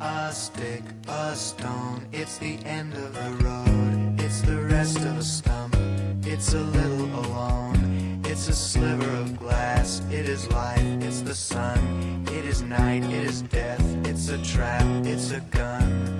[0.00, 2.06] a stick, a stone.
[2.12, 4.20] It's the end of the road.
[4.20, 5.76] It's the rest of a stump.
[6.24, 8.20] It's a little alone.
[8.24, 10.02] It's a sliver of glass.
[10.10, 10.82] It is life.
[11.02, 12.24] It's the sun.
[12.28, 13.04] It is night.
[13.04, 13.82] It is death.
[14.06, 14.84] It's a trap.
[15.06, 16.17] It's a gun.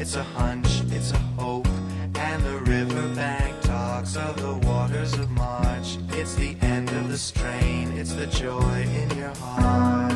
[0.00, 0.80] It's a hunch.
[0.90, 1.68] It's a hope.
[2.18, 5.98] And the riverbank talks of the waters of March.
[6.12, 7.92] It's the end of the strain.
[7.98, 10.14] It's the joy in your heart.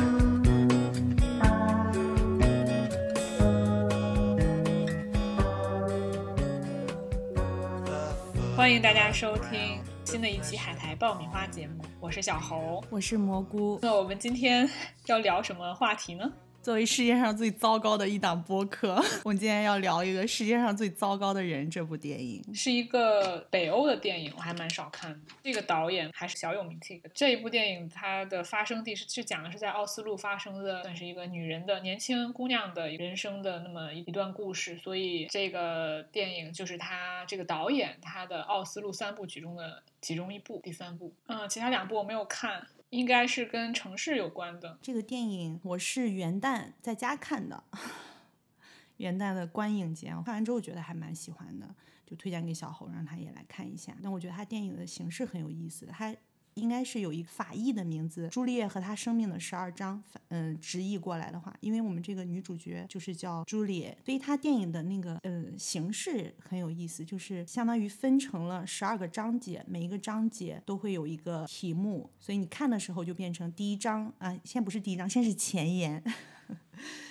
[8.57, 12.83] 欢迎大家收听新的一期海苔爆米花节目，我是小猴。
[12.89, 13.77] 我是蘑菇。
[13.83, 14.67] 那我们今天
[15.05, 16.31] 要聊什么话题呢？
[16.65, 22.43] 作为世界上最糟糕的一档播客， 我们今天要聊一个世界上最糟糕的人这部电影。
[22.55, 25.19] 是一个北欧的电影，我还蛮少看的。
[25.43, 27.09] 这个导演还是小有名气的。
[27.13, 34.75] 这一部电影它的发生地是是讲的是在奥斯陆发生的，算是一个女人的年轻姑娘的人生的那么一段故事。
[34.79, 41.13] 所以这个电影就是他这个导演他的奥斯陆三部曲中的其中一部，第三部。
[41.27, 42.65] 嗯，其他两部我没有看。
[42.95, 44.79] 应该是跟城市有关的。
[44.81, 47.63] 这个电影我是元旦在家看的，
[48.97, 53.95] 元旦的观影节，我看完之后觉得还蛮喜欢的，就推荐给小侯，让他也来看一下。
[54.01, 56.15] 但我觉得他电影的形式很有意思，他。
[56.55, 60.01] 应该是有一个法译的名字，《朱丽叶和她生命的十二章》。
[60.29, 76.01] 嗯，直译过来的话，因为我们这个女主角就是叫朱丽叶，所以她电影的那个呃形式很有意思，就是相当于分成了十二个章节，每一个章节都会有一个题目，所以你看的时候就变成第一章啊，先不是第一章，先是前言。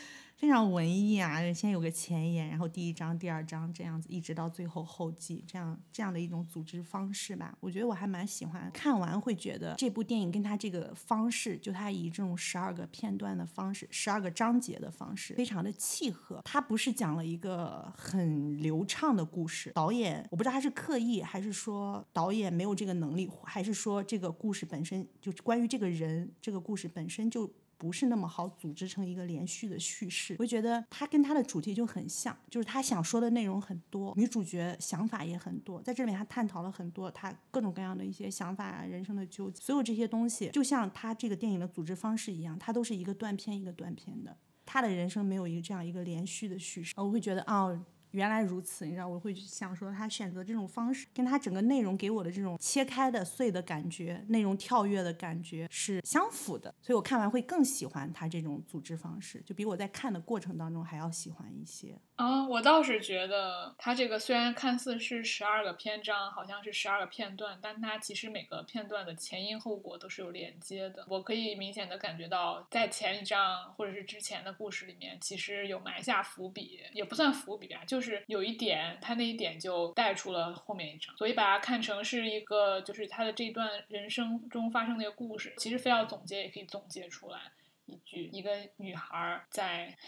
[0.45, 1.41] 非常文艺啊！
[1.55, 7.57] 先有个前言，然后第一章、第二章这样子，一直到最后后记，这样这样的一种组织方式吧。
[7.61, 16.43] 我觉得我还蛮喜欢，看完会觉得这部电影跟他这个方式，就他以这种十二个片段的方式、十二个章节的方式，非常的契合。
[16.45, 27.51] 他不是讲了一个很流畅的故事，导演我不知道他是刻意，还是说导演没有这个能力，还是说这个故事本身就关于这个人，这个故事本身就。
[27.77, 47.85] 不是那么好组织成一个连续的叙事，我觉得他跟他的主题就很像，就是他想说的内容很多，女主角想法也很多，在这里面他探讨了很多他各种各样的一些想法啊，人生的纠结，所有这些东西就像他这个电影的组织方式一样，它都是一个断片一个断片的，他的人生没有一个这样一个连续的叙事，我会觉得哦。
[48.15, 61.99] 原来如此，你知道，我会想说他选择这种方式，跟他整个内容给我的这种切开的碎的感觉，内容跳跃的感觉是相符的，所以我看完会更喜欢他这种组织方式，就比我在看的过程当中还要喜欢一些。
[62.15, 71.05] 啊，我倒是觉得他这个虽然看似是十二个篇章，好像是十二个片段，但它其实每个片段的前因后果都是有连接的。
[71.09, 81.17] 我可以明显的感觉到，在前一章或者是之前的故事里面，其实有埋下伏笔，也不算伏笔吧，就是是有一点，他那一点就带出了后面一章。
[81.17, 85.55] 所以把它看成是一个，就是他的这段人生中发生的一个故事。
[85.57, 87.41] 其实非要总结，也可以总结出来
[87.87, 89.97] 一句：一个女孩在。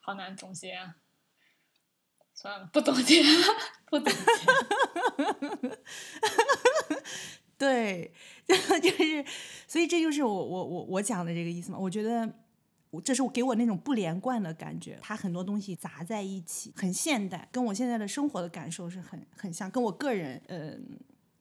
[0.00, 0.96] 好难总结啊！
[2.32, 3.22] 算了，不总结，
[3.90, 4.20] 不总结。
[7.58, 8.14] 对，
[8.46, 9.24] 就是，
[9.66, 11.78] 所以这就是我我我我讲的这个意思嘛。
[11.78, 12.26] 我觉得，
[12.90, 20.98] 我这是给我那种不连贯的感觉，它很多东西杂在一起，很现代，跟我现在的生活的感受是很很像，跟我个人嗯。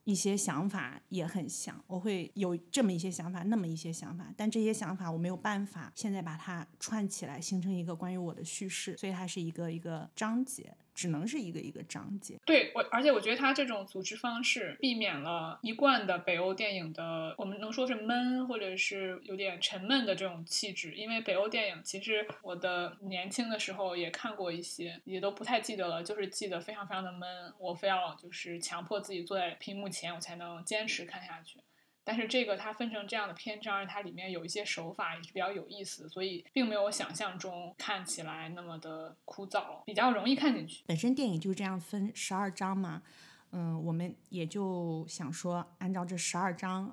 [0.07, 10.73] 一些想法也很像，我会有这么一些想法，那么一些想法，但这些想法我没有办法现在把它串起来，形成一个关于我的叙事，所以它是一个一个章节。
[10.97, 12.39] 只能是一个一个章节。
[12.43, 20.95] 对我，而且我觉得他这种组织方式避免了一贯的北欧电影的，我们能说是闷或者是有点沉闷的这种气质。
[20.95, 31.59] 因为北欧电影其实我的年轻的时候也看过一些，也都不太记得了，就是记得非常非常的闷，我非要就是强迫自己坐在屏幕前，我才能坚持看下去。
[32.07, 40.85] 但是这个它分成这样的篇章，它里面有一些手法也是比较有意思，所以并没有我想象中看起来那么的枯燥，比较容易看进去。
[40.87, 43.03] 本身电影就这样分十二章嘛，
[43.51, 46.89] 嗯，我们也就想说按照这十二章，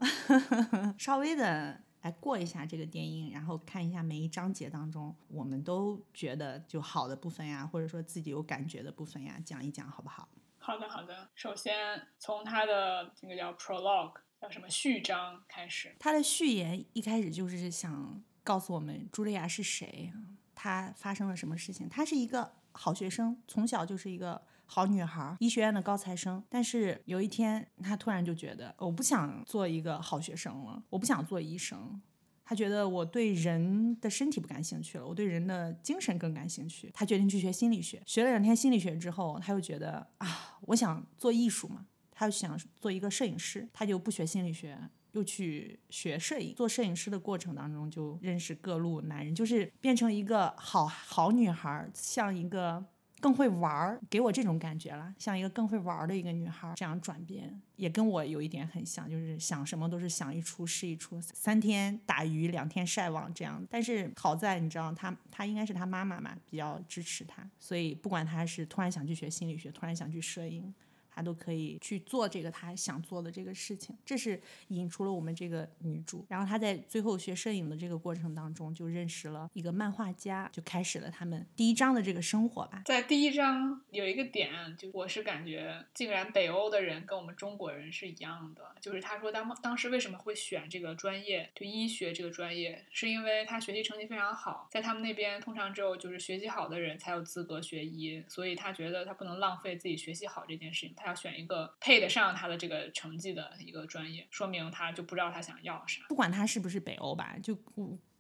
[0.99, 10.29] 稍微的来过一下这个电影，然后看一下每一章节当中我们都觉得就好的部分呀，或者说自己有感觉的部分呀，讲一讲好不好？
[10.59, 11.29] 好的，好的。
[11.35, 15.95] 首先从它的这个叫 prologue，叫什么序章开始。
[15.99, 20.13] 他的序言一开始就是想告诉我们茱莉亚是谁，
[20.55, 21.89] 她发生了什么事情。
[21.89, 26.45] 她是一个好学生，从小就是一个好女孩，医学院的高材生。
[26.51, 32.03] 但是有一天，她突然就觉得，我不想做一个好学生了，我不想做医生。
[32.45, 36.91] 她觉得我对人的身体不感兴趣了，我对人的精神更感兴趣。
[36.93, 44.79] 她决定去学心理学，学了两天心理学之后，她又觉得啊，我想做艺术嘛，她想做一个摄影师，她就不学心理学。
[45.13, 52.85] 又去学摄影，做摄影师的过程当中就认识各路男人，就是变成一个好好女孩，像一个
[53.21, 63.65] 更会玩儿，给我这种感觉了，像一个更会玩儿的一个女孩，这样转变也跟我有一点很像，就是想什么都是想一出是一出，三天打鱼两天晒网这样。
[63.71, 70.75] 但是好在你知道，她她应该是她妈妈嘛，比较支持她，所以不管她是突然想去学心理学，突然想去摄影。
[71.15, 76.27] 她都可以去做这个她想做的这个事情，这是引出了我们这个女主。
[76.29, 82.83] 然后她在最后学摄影的这个过程当中，就认识了一个漫画家，就开始了他们第一章的这个生活吧。
[82.87, 88.63] 在第一章有一个点，就我是感觉，竟然北欧的人跟我们中国人是一样的。
[88.81, 100.95] 就是他说当当时为什么会选这个专业，就医学这个专业，是因为他学习成绩非常好，在他们那边通常只有就是学习好的人才有资格学医，所以他觉得他不能浪费自己学习好这件事情。
[100.97, 106.03] 他要选一个配得上他的这个成绩的一个专业，说明他就不知道他想要啥。
[106.09, 107.57] 不管他是不是北欧吧，就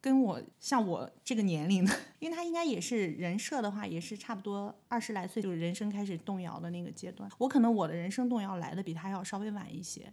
[0.00, 7.30] 跟我像我这个年龄的，因为他应该也是人设的话，也是差不多二十来岁，就是人生开始动摇的那个阶段。
[7.38, 10.12] 我可能我的人生动摇来的比他要稍微晚一些，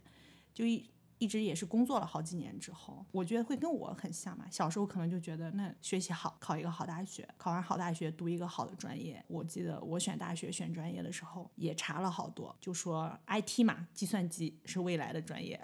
[0.54, 0.90] 就一。
[1.22, 4.44] 一直也是工作了好几年之后，我觉得会跟我很像嘛。
[4.50, 9.24] 小时候可能就觉得，那学习好，考一个好大学，考完好大学，读一个好的专业。
[9.28, 15.62] 我记得我选大学选专业的时候也查了好多，就说 IT 嘛，计算机是未来的专业，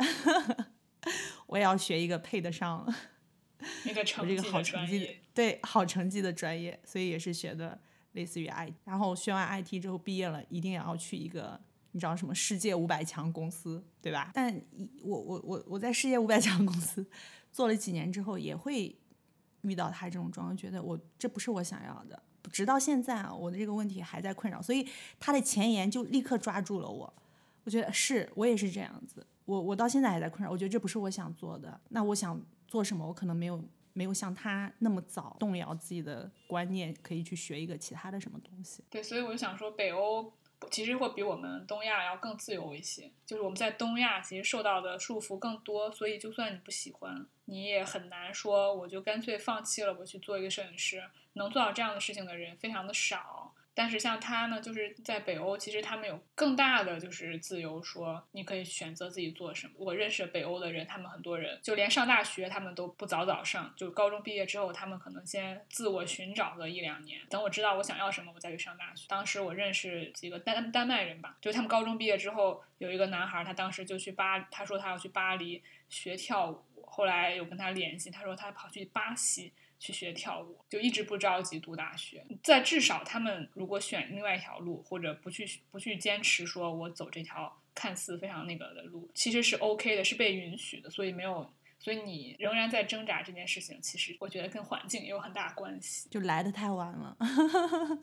[1.48, 2.86] 我也要学一个配得上
[3.84, 7.82] 那个我这个好成绩的，对好成绩的专业，所以也是学的
[8.12, 8.76] 类似于 IT。
[8.84, 11.60] 然后学完 IT 之后毕业了，一定也要去一个。
[11.92, 14.32] 你知道什么世界五百强公司，对吧？
[14.34, 14.54] 但
[15.04, 17.06] 我我我我在世界五百强公司
[17.52, 18.96] 做了几年之后，也会
[19.62, 22.22] 遇到他这种状况，觉得我这不是我想要的。
[22.52, 24.88] 直到现在啊，我的这个问题还在困扰，所以
[25.20, 27.14] 他的前言就立刻抓住了我。
[27.66, 30.50] 我觉得是我也是这样子，我我到现在还在困扰。
[30.50, 31.78] 我觉得这不是我想做的。
[31.90, 33.06] 那我想做什么？
[33.06, 33.62] 我可能没有
[33.92, 38.82] 没有像他那么早动摇自己的观念，可以去学一个其他的什么东西。
[38.90, 40.32] 对，所以我就想说，北欧。
[40.70, 51.04] 其实会比我们东亚要更自由一些，就是我们在东亚其实受到的束缚更多，所以就算你不喜欢，你也很难说我就干脆放弃了，我去做一个摄影师。
[51.34, 53.47] 能做到这样的事情的人非常的少。
[53.78, 59.74] 但是像他呢，就是在北欧，其实他们有更大的就是自由，说你可以选择自己做什么。
[59.78, 69.06] 我认识北欧的人，他们很多人就连上大学，他们都不早早上，就高中毕业之后，他们可能先自我寻找个一两年，等我知道我想要什么，我再去上大学。
[69.08, 79.54] 当时我认识几个丹丹麦人吧，就他们高中毕业之后，有一个男孩，他当时就去巴，他说他要去巴黎学跳舞，后来有跟他联系，他说他跑去巴西。
[79.80, 82.26] 去学跳舞，就一直不着急读大学。
[82.44, 90.90] 在至少他们如果选另外一条路，或者不去不去坚持，说我走这条看似非常那个的路，其实是 OK 的，是被允许的。
[90.90, 96.10] 所以没有，所以你仍然在挣扎这件事情，其实我觉得跟环境也有很大关系。
[96.10, 97.18] 就来的太晚了。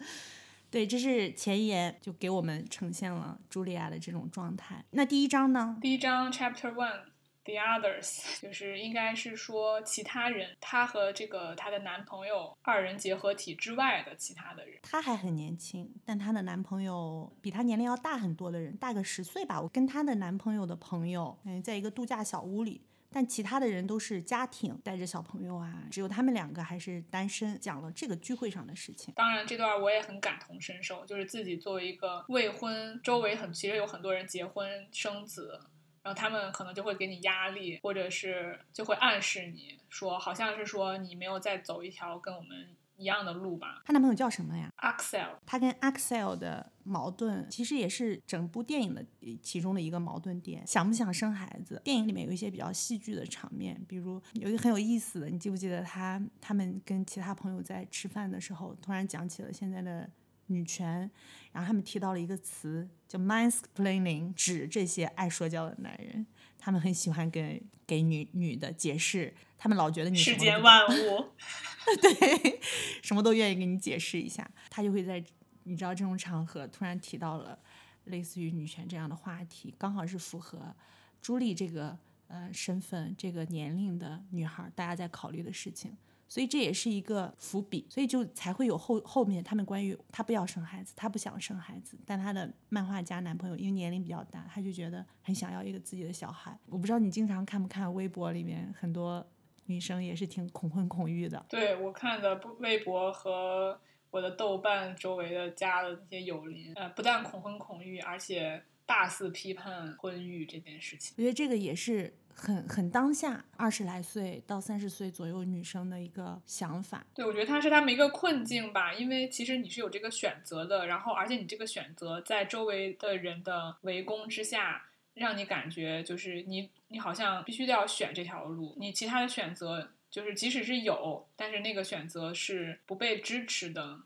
[0.71, 4.85] 对，这是前言，就给我们呈现了茱莉亚的这种状态。
[4.91, 5.79] 那第一章呢？
[5.81, 7.14] 第一章 Chapter One。
[7.45, 14.79] The others 就是应该是说其他人，她和这个她的男朋友二人结合体之外的其他的人。
[14.83, 19.61] 她还很年轻，但她的男朋友比她年龄要大很多的人，大个十岁吧。
[19.61, 27.61] 我跟她的男朋友的朋友，嗯，在一个度假小屋里，但其他的人都是家庭带着小朋友啊，只有他们两个还是单身。
[27.61, 29.13] 讲了这个聚会上的事情。
[29.15, 35.61] 当然，这段我也很感同身受，就是自己作为一个未婚，周围很其实有很多人结婚生子。
[36.05, 43.83] 然后他们可能就会给你压力，或者是就会暗示你说，好像是说你没有再走一条跟我们一样的路吧。
[43.87, 45.39] 她男朋友叫什么呀？Axel。
[45.47, 49.03] 她跟 Axel 的矛盾其实也是整部电影的
[49.43, 51.81] 其中的一个矛盾点，想不想生孩子？
[51.83, 60.11] 电影里面有一些比较戏剧的场面，比如有一个很有意思的，你记不记得他他们跟其他朋友在吃饭的时候，突然讲起了现在的。
[60.47, 61.11] 女权，
[61.53, 66.27] 然后他们提到了一个词叫 mansplaining，指这些爱说教的男人，
[66.59, 71.33] 他们很喜欢给给女女的解释，他们老觉得你世间万物，
[72.03, 72.61] 对，
[73.03, 74.51] 什么都愿意给你解释一下。
[74.71, 75.23] 他就会在
[75.65, 77.59] 你知道这种场合突然提到了
[78.05, 80.75] 类似于女权这样的话题，刚好是符合
[81.23, 81.99] 朱莉这个
[82.29, 85.97] 呃身份、这个年龄的女孩，大家在考虑的事情。
[86.35, 96.59] 所以这也是一个伏笔，所以就才会有后后面他们关于她不要生孩子，她不想生孩子，但她的漫画家男朋友因为年龄比较大，他就觉得很想要一个自己的小孩。
[96.67, 99.25] 我不知道你经常看不看微博里面很多
[99.67, 101.47] 女生也是挺恐婚恐育的。
[101.49, 103.79] 对我看的不微博和
[104.11, 111.15] 我的豆瓣周围的加的那些友邻，呃，不但恐婚恐育，而且大肆批判婚育这件事情。
[111.17, 117.07] 我觉得这个也是很很当下二十来岁到三十岁左右女生的一个想法。
[117.15, 124.83] 对，我觉得它是他们一个困境吧，因为其实你是有这个选择的，然后而且你这个选择在周围的人的围攻之下，
[125.15, 134.01] 让你感觉就是你你好像必须得要选这条路，你其他的选择就是即使是有，但是那个选择是不被支持的。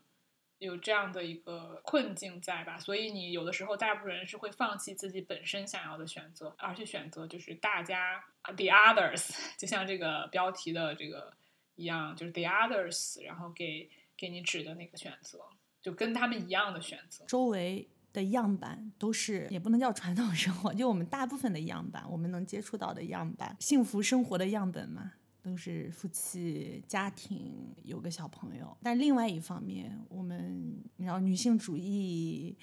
[0.59, 11.33] 有这样的一个困境在吧，所以你有的时候大部分人是会放弃自己本身想要的选择，而去选择就是大家 the others，就像这个标题的这个
[11.75, 15.39] 一样，就是 the others，然后给给你指的那个选择，
[15.81, 17.23] 就跟他们一样的选择。
[17.25, 25.13] 周围的样板都是，也不能叫传统生活，就我们大部分的样板，我们能接触到的样板，幸福生活的样本嘛。
[25.41, 32.55] 都是夫妻家庭有个小朋友，但另外一方面，我们你知道女性主义，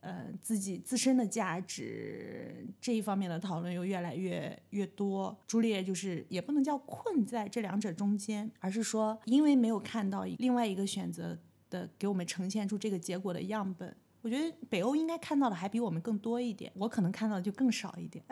[0.00, 5.36] 呃，自己自身的价值这一方面的讨论又越来越越多。
[5.46, 13.96] 朱丽叶就是也不能叫困在这两者中间，而是说因为没有看到另外一个选择的给我们呈现出这个结果的样本。
[14.22, 18.22] 我觉得北欧应该看到的还比我们更多一点，我可能看到的就更少一点。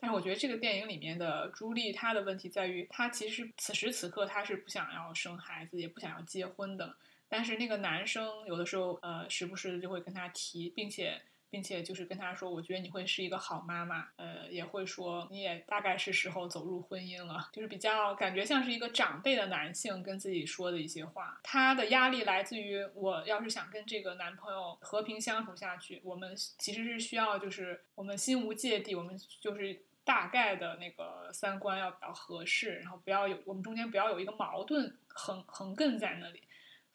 [0.00, 6.96] 但是我觉得这个电影里面的朱莉，她的问题在于，她其实此时此刻她是不想要生孩子，也不想要结婚的。
[7.28, 11.20] 但是那个男生有的时候，呃，时不时的就会跟她提，并且。
[11.50, 21.40] 并且就是跟他说，我觉得你会是一个好妈妈，呃，也会说你也大概是时候走入婚姻了，就是比较感觉像是一个长辈的男性跟自己说的一些话。
[21.42, 36.42] 他的压力来自于，我要是想跟这个男朋友和平相处下去，我们其实是需要就是我们心无芥蒂，我们就是大概的那个三观要比较合适，然后不要有我们中间不要有一个矛盾横横亘在那里。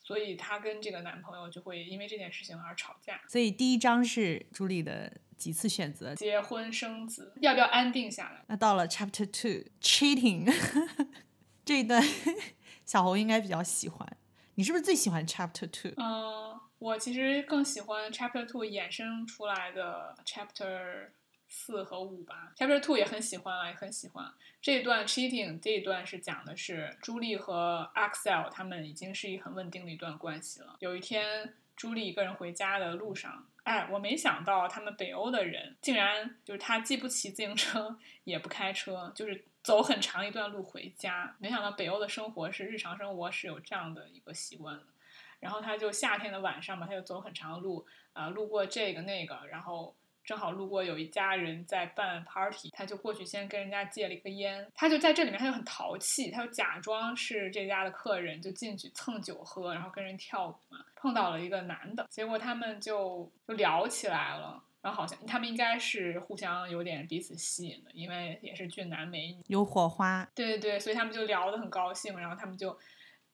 [0.05, 3.19] 所以她跟这个男朋友就会因为这件事情而吵架。
[3.27, 8.45] 所以第一章是朱莉的几次选择：结婚生子，要不要安定下来？
[8.47, 10.53] 那到了 Chapter Two，cheating
[11.65, 12.01] 这一段，
[12.85, 14.07] 小红应该比较喜欢。
[14.53, 15.91] 你是不是最喜欢 Chapter Two？
[15.97, 21.09] 嗯，我其实更喜欢 Chapter Two 衍生出来的 Chapter。
[21.57, 24.29] 四和五吧，Chapter Two 也很喜欢啊，也很喜欢
[24.61, 30.75] 这一段 cheating 这一段是讲的是朱莉和 Axel 他们已经是一很稳定的一段关系了。
[30.79, 41.37] 有一天，朱莉一个人回家的路上，哎，我没想到他们北欧的人竟然就是他既不骑自行车也不开车，就是走很长一段路回家。
[41.39, 44.83] 没想到北欧的生活是日常生活是有这样的一个习惯的。
[45.39, 49.95] 然后他就夏天的晚上嘛，他就走很长的路啊，路过这个那个，然后。
[50.25, 54.67] 正好路过有一家人在办 party，他就过去先跟人家借了一个烟。
[54.73, 60.83] 他就在这里面，他就很淘气，他就假装是这家的客人，就进去蹭酒喝，然后跟人跳舞嘛。
[60.95, 64.61] 碰到了一个男的，结果他们就就聊起来了。
[64.81, 70.27] 然后好像他们应该是互相有点彼此吸引的，因为也是俊男美女，有火花。
[70.33, 72.75] 对对对，所以他们就聊得很高兴，然后他们就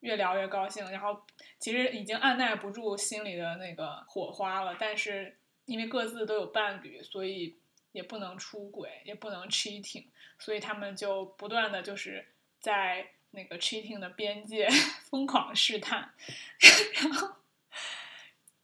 [0.01, 0.89] 越聊越高兴。
[0.91, 1.21] 然后
[1.59, 5.37] 其实已经按耐不住心里的那个火花了，但是。
[5.71, 7.55] 因为各自都有伴侣，所以
[7.93, 12.27] 也不能出轨，也不能 cheating，所以他们就不断的就是
[12.59, 14.67] 在那个 cheating 的边界
[15.09, 16.13] 疯狂试探，
[17.01, 17.35] 然后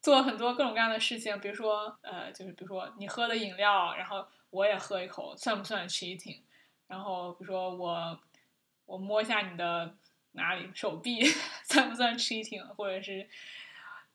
[0.02, 6.42] 做很多各种各样的事情，比如说呃，就是比如说你喝的饮料，然后我也喝一口，算不算 cheating？
[6.88, 8.20] 然后比如说我
[8.86, 9.96] 我摸一下你的
[10.34, 11.24] 哪里手臂，
[11.64, 12.62] 算不算 cheating？
[12.76, 13.30] 或者是。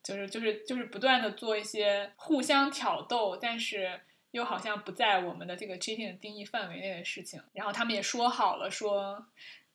[0.03, 4.01] 就是就是就是不断的做一些互相挑逗，但是
[4.33, 7.41] 又好像不在我们的这个 cheating 的定义范围内的事情。
[7.53, 9.27] 然后他们也说好了，说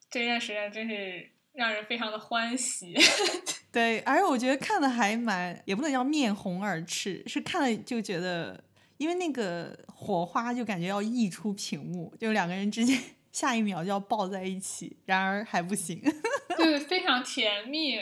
[0.10, 2.96] 这件事情真是让人非常的欢喜。
[3.72, 8.64] 对，而且我觉得看的还蛮，也不能叫面红耳赤，是看了就觉得，
[8.98, 13.00] 因为那个火花就感觉要溢出屏幕，就两个人之间
[13.32, 16.02] 下一秒就要抱在一起，然而还不行。
[16.58, 18.00] 对，非常甜蜜。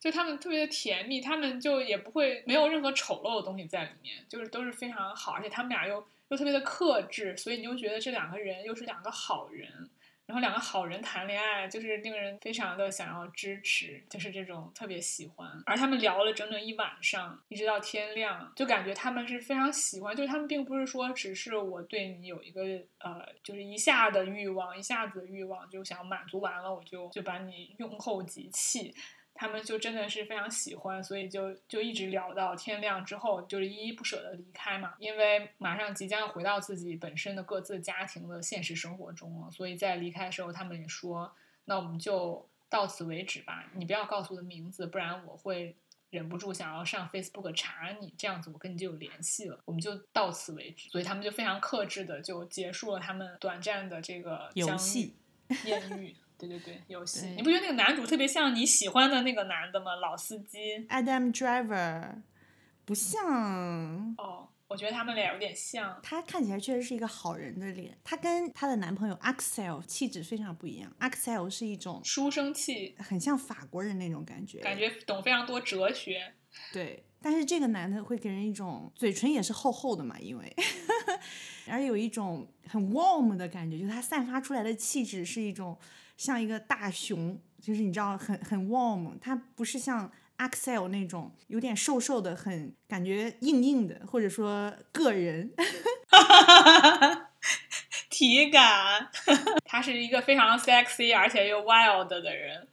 [0.00, 9.90] 就他们特别的甜蜜，他们就也不会没有任何丑陋的东西在里面，就是都是非常好，而且他们俩又又特别的克制，所以你就觉得这两个人又是两个好人，
[10.24, 15.62] 然后两个好人谈恋爱，就是令人非常的想要支持，就是这种特别喜欢。
[15.66, 22.62] 而他们聊了整整一晚上，一直到天亮，就感觉他们是非常喜欢，就是他们并不是说只是我对你有一个
[23.00, 28.94] 呃，就是一下的欲望，一下子的欲望就想满足完了，我就就把你用后即弃。
[29.40, 34.92] 他们就真的是非常喜欢，所以就就一直聊到天亮之后，就是依依不舍的离开嘛。
[34.98, 45.74] 因为马上即将要回到自己本身的各自家庭的现实生活中了，所以在离开的时候，他们也说：“那我们就到此为止吧，你不要告诉我的名字，不然我会
[46.10, 49.58] 忍不住想要上 Facebook 查你，这样子我跟你就有联系了。
[49.64, 55.16] 我们就到此为止。”所以他们就非常克制的就结束了他们短暂的这个游戏
[55.64, 56.14] 艳遇。
[56.40, 59.94] 对对对，游戏，你不觉得那个男主特别像你喜欢的那个男的吗？
[59.96, 60.86] 老司机。
[60.88, 62.22] Adam Driver
[62.86, 66.00] 不像，哦，我觉得他们俩有点像。
[66.02, 67.98] 他看起来确实是一个好人的脸。
[68.02, 70.90] 他跟她的男朋友 Axel 气质非常不一样。
[70.98, 76.32] Axel 是一种书生气，很像法国人那种感觉，感觉懂非常多哲学。
[76.72, 77.04] 对。
[77.22, 80.56] 但是这个男的会给人一种嘴唇也是厚厚的嘛，因为，
[81.68, 85.78] 而有一种很 warm 的感觉，就是他散发出来的气质是一种
[86.16, 95.52] 像一个大熊，就是你知道很很 warm，他不是像 Axel 那种有点瘦瘦的，很感觉硬硬的，或者说个人。
[98.10, 99.08] 体感，
[99.64, 102.68] 他是一个非常 sexy 而且又 wild 的人。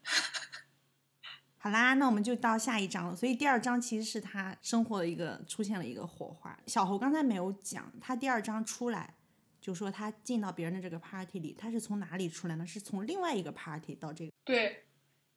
[1.67, 3.13] 好啦，那我们就到下一章了。
[3.13, 6.57] 所以第二章其实是他生活的一个出现了一个火花。
[6.65, 9.13] 小侯刚才没有讲，他第二章出来
[9.59, 12.65] 就说他进到别人的这个 party 里，他是从哪里出来呢？
[12.65, 14.85] 是从另外一个 party 到这个，对，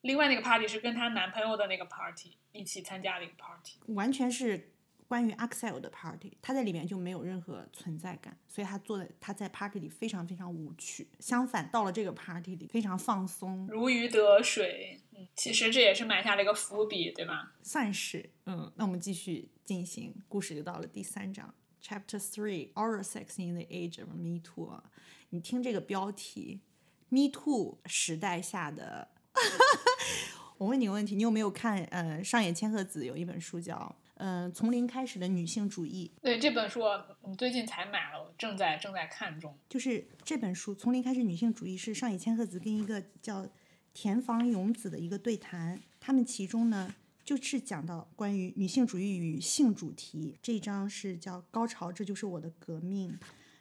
[0.03, 3.81] 另外那个 party 是跟她男朋友的那个 party 一起参加的一个 party。
[3.95, 4.71] 完全是
[5.11, 11.09] 关于 Axel 的 party，他在里面就没有任何存在感，所以他做的他在 party 里非常非常无趣。
[11.19, 17.57] 相反，到了这个 party 里非常放松，如鱼得水，嗯，其实这也是埋下了一个伏笔，对吧？
[17.61, 18.73] 算是嗯。
[18.76, 21.52] 那我们继续进行，故事就到了第三章
[21.83, 24.92] ，Chapter Three: Oral Sex in the Age of Me Too 啊。
[25.31, 26.61] 你听这个标题
[27.09, 29.09] ，Me Too 时代下的。
[30.59, 31.83] 我问你个问题，你有没有看？
[31.87, 33.75] 呃，上野千鹤子有一本书叫
[34.20, 36.80] 《嗯、呃从零开始的女性主义》，对这本书，
[37.22, 39.59] 我最近才买了，我正在正在看中。
[39.68, 43.48] 就是这本书《从零开始女性主义》是上野千鹤子跟一个叫
[43.94, 53.18] 田房勇子的一个对谈，他们其中呢就是讲到关于女性主义与性主题这一章是叫“高潮，这就是我的革命”，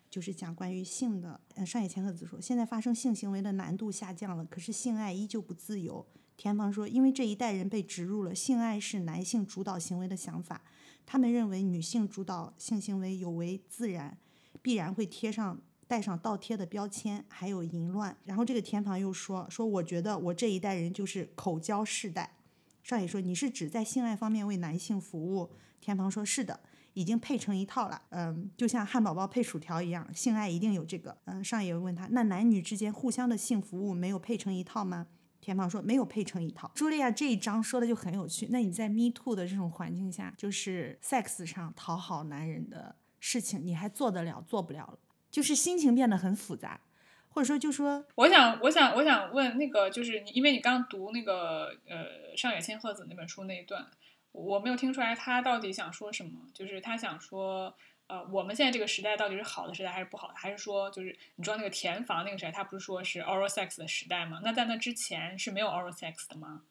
[0.10, 1.40] 就是讲关于性的。
[1.56, 6.06] 嗯，上野千鹤子说，现在发生性行为的难度下降了，可是性爱依旧不自由。
[6.40, 10.62] 田房说，因为这一代人被植入了性爱是男性主导行为的想法，
[11.06, 14.18] 他们认为女性主导性行为有违自然，
[14.62, 18.16] 必然会贴上带上倒贴的标签，还有淫乱。
[18.24, 22.38] 然后这个田房又说说，我觉得我这一代人就是口交世代。
[22.82, 25.52] 上野说你是指在性爱方面为男性服务？
[25.82, 26.62] 田房说是的，
[26.94, 28.02] 已经配成一套了。
[28.12, 31.18] 嗯，就像汉堡包配薯条一样，性爱一定有这个。
[31.26, 35.08] 嗯，上野问他，那男女之间互相的性服务没有配成一套吗？
[35.42, 36.72] 田房说没有配成一套。
[36.76, 38.48] 茱莉亚这一章说的就很有趣。
[38.52, 45.00] 那你在 Me Too 的这种环境下，就是 sex 上讨好男人的事情，你还做得了，做不了了，
[45.30, 46.82] 就是心情变得很复杂，
[47.30, 53.88] 或者说就说我想，我想，我想问那个，就是你，因为你刚读那个呃上野千鹤子那本书那一段，
[54.32, 56.32] 我没有听出来他到底想说什么。
[56.54, 57.76] 就是他想说，
[58.10, 60.34] 呃，我们现在这个时代到底是好的时代还是不好的？
[60.36, 64.42] 还是说，就是你知道那个田房那个时代，他不是说是 oral sex 的时代吗？
[64.44, 66.64] 那在那之前是没有 oral sex 的吗？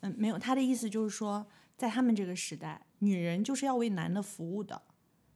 [0.00, 4.82] 嗯，没有，他的意思就是说，在他们这个时代，女人就是要为男的服务的。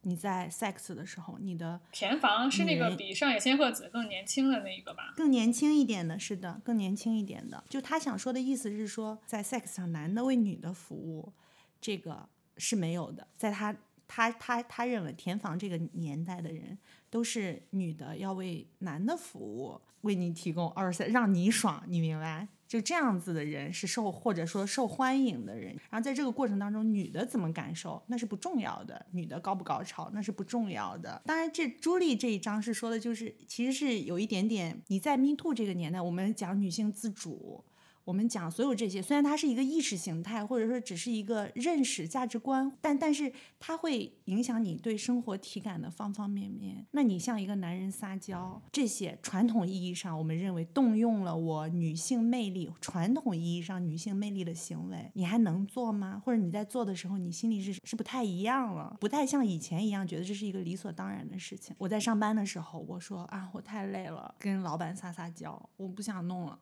[0.02, 5.12] 你在 sex 的时候，你的田房是那个比上野千鹤子更年轻的那一个吧？
[5.16, 7.64] 更年轻一点的，是的，更年轻一点的。
[7.68, 11.32] 就他想说的意思是说，在 sex 上，男的为女的服务，
[11.80, 13.26] 这个是没有的。
[13.36, 13.74] 在他
[14.08, 16.78] 他他他认为田房这个年代的人，
[17.10, 22.48] 都是女的要为男的服务，为你提供二三，让你爽，你明白？
[22.66, 25.76] 就这样子的人是受或者说受欢迎的人。
[25.88, 31.22] 然后在这个过程当中，女的怎么感受那是不重要的，女的高不高潮那是不重要的。
[31.24, 37.64] 当然，这朱莉这一章是说的就是其实是有一点点你在 Me Too 这个年代，我们讲女性自主。
[38.06, 46.86] 我们讲所有这些，虽然它是一个意识形态，或者说只是一个认识价值观，但但是它会影响你对生活体感的方方面面。
[46.92, 56.22] 那你像一个男人撒娇，这些传统意义上我们认为动用了我女性魅力，传统意义上女性魅力的行为，你还能做吗？
[56.24, 61.74] 或者你在做的时候，你心里是是不太一样了，不太像以前一样觉得这是一个理所当然的事情。
[61.76, 66.56] 我在上班的时候，我说啊，我太累了，跟老板撒撒娇，我不想弄了。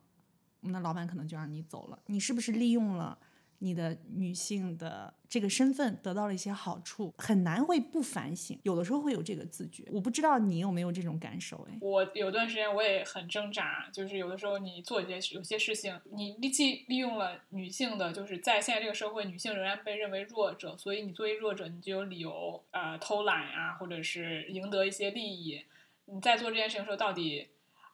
[0.67, 1.99] 那老板可能就让你走了。
[2.07, 3.17] 你是不是利用了
[3.59, 7.13] 你的女性的这个身份得到了一些好处？
[7.17, 9.85] 很难会不反省，有的时候会有这个自觉。
[9.91, 11.65] 我不知道你有没有这种感受？
[11.71, 25.63] 哎，我有段时间我也很挣扎，就是有的时候你做一些有些事情，你利既利用了女性的，就是在现在这个社会，女性仍然被认为弱者，所以你作为弱者，你就有理由呃偷懒呀，或者是赢得一些利益。
[26.07, 27.47] 你在做这件事情的时候，到底？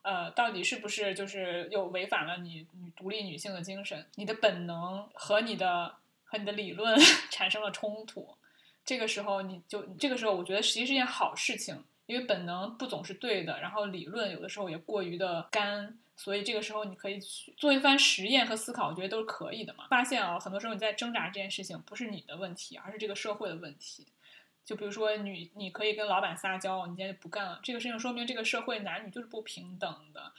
[0.03, 4.05] 呃，到底是不是就是又违反了你女独立女性的精神？
[4.15, 8.35] 你的本能和你的和你的理论 产生了冲突，
[8.83, 19.85] 这个时候你就这个时候，我觉得实际是件好事情，因为本能不总是对的，然后理论有的时候也过于的干，所以这个时候你可以去做一番实验和思考，我觉得都是可以的嘛。
[19.89, 24.07] 发现啊，很多时候你在挣扎这件事情不是你的问题，而是这个社会的问题。
[24.63, 27.59] 就比如说，女你可以跟老板撒娇，你今天就不干了。
[27.63, 30.31] 这个事情说明这个社会男女就是不平等的。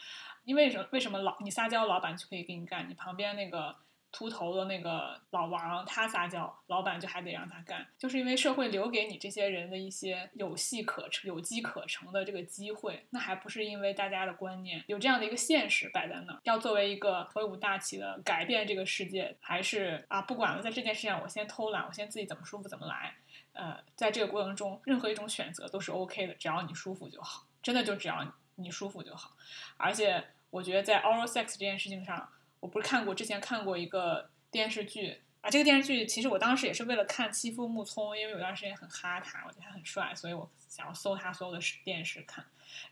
[0.45, 0.89] 因为什？
[0.91, 2.89] 为什么老你撒娇，老板就可以给你干？
[2.89, 3.77] 你旁边那个
[4.11, 7.87] 秃头的那个老王，他撒娇，老板就还得让他干？
[7.97, 23.15] 就是因为社会留给你这些人的一些有戏可乘、有机可乘的这个机会，那还不是因为大家的观念有这样的一个现实摆在那儿，要作为一个魁梧大气的改变这个世界，还是啊不管了，在这件事情上我先偷懒，我先自己怎么舒服怎么来。
[23.53, 27.47] 呃，在这个过程中，任何一种选择都是 OK 的，只要你舒服就好。
[27.63, 29.37] 真的就只要你舒服就好。
[29.77, 32.29] 而且我觉得在 oral sex 这件事情上，
[32.61, 42.45] 我不是看过之前看过一个电视剧啊，这个电视剧其实我当时也是为了看妻夫木聪，因为有段时间很哈他，我觉得他很帅，所以我想要搜他所有的电视看。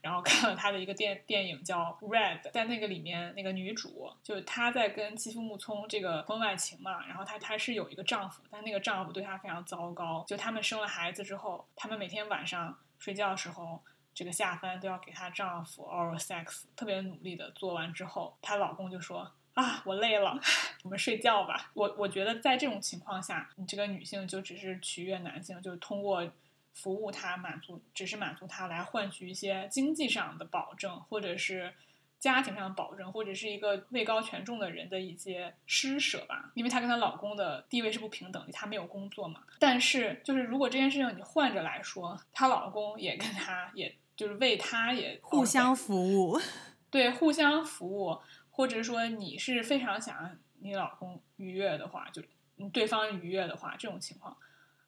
[0.02, 10.22] 然后看了他的一个电电影叫《Red》，在那个里面，那个女主就是她在跟妻夫木聪这个婚外情嘛，然后她她是有一个丈夫，但那个丈夫对她非常糟糕。
[10.28, 13.82] 就他们生了孩子之后，他们每天晚上睡觉的时候，
[14.12, 20.40] 这个下班都要给她丈夫 oral sex，特别努力的做完之后，她老公就说啊，我累了，
[20.82, 21.70] 我们睡觉吧。
[21.74, 26.28] 我我觉得在这种情况下，你这个女性就只是取悦男性，就是通过。
[26.72, 31.74] 服务他，满足只是满足他来换取一些经济上的保证，或者是
[32.20, 36.52] 家庭上的保证，或者是一个位高权重的人的一些施舍吧。
[36.54, 39.42] 因为她跟她老公的地位是不平等的，她没有工作嘛。
[39.58, 46.40] 但是，就是如果这件事情你换着来说，她老公也跟她，也就是为她也互相服务，
[46.88, 48.16] 对，互相服务，
[48.60, 52.22] 或者说你是非常想你老公愉悦的话，就
[52.70, 54.36] 对方愉悦的话，这种情况。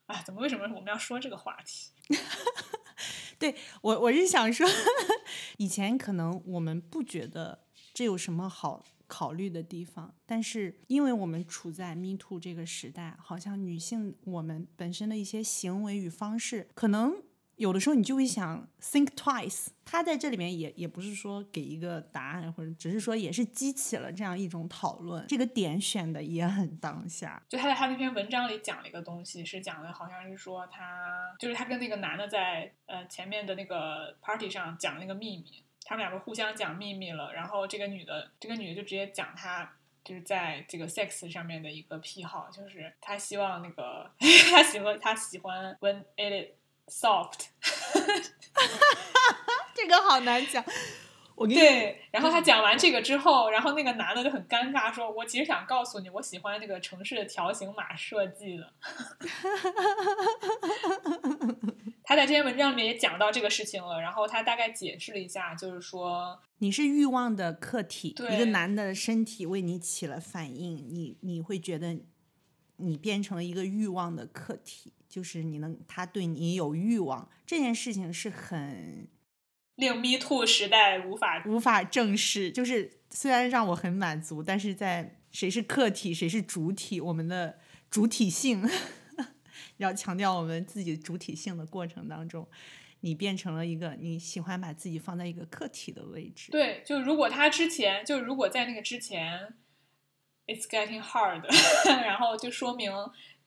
[0.05, 0.43] 哎，怎么？
[0.43, 1.91] 为什么我们要说这个话题？
[3.41, 4.69] 对我，我是想说，
[5.57, 17.23] 以前可能我们不觉得这有什么好考虑的地方，但是因为我们处在 Me Too 这个时代，好像女性我们本身的一些行为与方式，可能。
[17.63, 25.25] 有的时候你就会想 think twice，他在这里面也也不是说给一个答案，或者只是说也是激起了这样一种讨论。
[25.29, 27.41] 这个点选的也很当下。
[27.49, 39.73] 就他在他那篇文章里讲了一个东西，是讲的好像是说他就是他跟那个男的在呃前面的那个 party 上讲那个秘密，他们两个互相讲秘密了，然后这个女的这个女的就直接讲她
[40.03, 44.11] 就是在这个 sex 上面的一个癖好，就是她希望那个
[44.51, 46.55] 她喜欢她喜欢 when it
[46.89, 47.47] Soft，
[49.75, 50.65] 这个好难讲。
[51.35, 58.73] 我对，然后他讲完这个之后，然后那个男的就很尴尬，说：“我其实想告诉你，我喜欢那个城市的条形码设计的。
[62.05, 71.99] ”他在这篇文章里面也讲到这个事情了，然后他大概解释了一下，就是说你是欲望的客体，一个男的身体为你起了反应，你你会觉得
[72.83, 74.93] 你变成了一个欲望的客体。
[75.09, 79.07] 就是你能，他对你有欲望，这件事情是很
[79.75, 82.51] 令 Me Too 时代无法无法正视。
[82.51, 87.59] 就是虽然让我很满足，但是在谁是客体，谁是主体，我们的
[87.91, 88.67] 主体性
[89.77, 92.49] 要强调我们自己主体性的过程当中，
[93.01, 96.51] 你变成了一个你喜欢把自己放在一个客体的位置。
[96.51, 99.55] 对，就如果他之前，就如果在那个之前
[100.47, 101.45] ，It's getting hard，
[102.05, 102.93] 然后就说明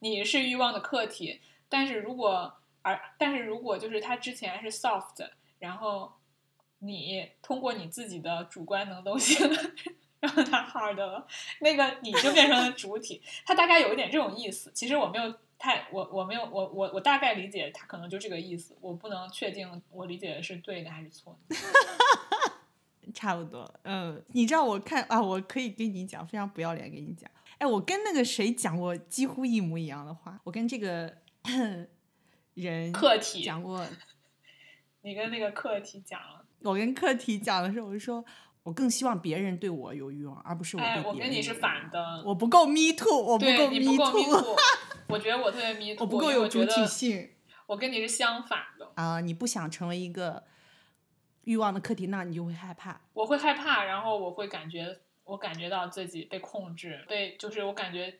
[0.00, 1.40] 你是欲望的客体。
[1.68, 5.28] 但是如果而但是如果就是他之前是 soft，
[5.58, 6.12] 然后
[6.78, 9.48] 你通过你自己的主观能动性，
[10.20, 11.26] 然后他 hard 了，
[11.60, 13.20] 那个你就变成了主体。
[13.44, 21.56] 他大概有一点这种意思，其实我没有太我我没有我我我大概理解他可能就这个意思，我不能确定我理解的是对的还是错的。
[23.14, 31.12] 差不多，嗯，你知道我看啊，我可以跟你讲，非常不要脸跟你讲，哎，我跟那个谁讲过几乎一模一样的话，我跟这个
[32.54, 33.86] 人课题讲过，
[35.02, 38.24] 你跟那个课题讲了，我跟课题讲的时候，我就说
[38.62, 41.12] 我更希望别人对我有欲望，而不是我对哎，别人。
[41.12, 44.56] 我跟你是反的，我不够 me too，我不够 me too，too，
[45.08, 47.30] 我觉得我特别 me too，我不够有主体性。
[47.66, 50.44] 我跟你是相反的，啊、你不想成为一个
[51.46, 53.00] 欲望的课题，那你就会害怕。
[53.12, 58.18] 我会害怕，然后我会感觉我感觉到自己被控制，被就是我感觉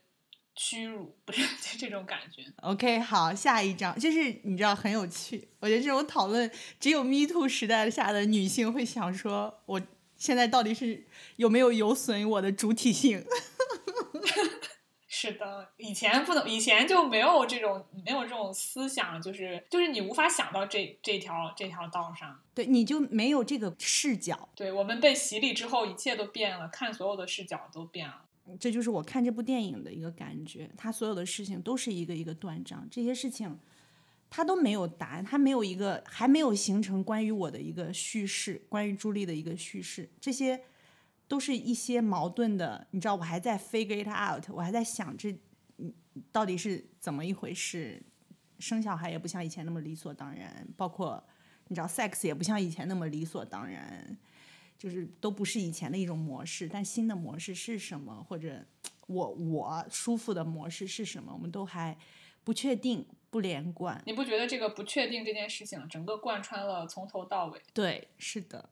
[0.55, 2.45] 屈辱，不是就这种感觉。
[2.63, 9.83] OK，好，下一章就是你知道很有趣，我觉得这种讨论只有 Me Too 时代下的女性会想说，我
[10.17, 11.05] 现在到底是
[11.37, 13.25] 有没有有损我的主体性？
[15.19, 22.39] 是的，以前不能，以前就没有这种没有这种思想，就是就是你无法想到这这条这条道上。
[22.55, 24.51] 对，你就没有这个视角。
[24.55, 28.27] 对我们被洗礼之后，一切都变了，看所有的视角都变了。
[28.61, 33.59] 这就是我看这部电影的一个感觉，它所有的事情都是一个一个断章，这些事情
[34.29, 40.61] 它都没有答案，它没有一个还没有形成关于我的一个叙事，关于朱莉的一个叙事，这些
[41.29, 45.33] 都是一些矛盾的，你知道，我还在 figure it out，我还在想这
[45.79, 45.93] 嗯
[46.33, 48.03] 到底是怎么一回事，
[48.59, 51.23] 生小孩也不像以前那么理所当然，包括
[51.69, 54.17] 你知道 sex 也不像以前那么理所当然。
[54.79, 58.63] 就是都不是以前的一种模式，但新的模式是什么，或者
[59.07, 61.97] 我我舒服的模式是什么，我们都还
[62.45, 64.03] 不确定，不连贯。
[64.05, 68.69] 你不觉得这个不确定这件事情，整个贯穿了从头到尾对，是的。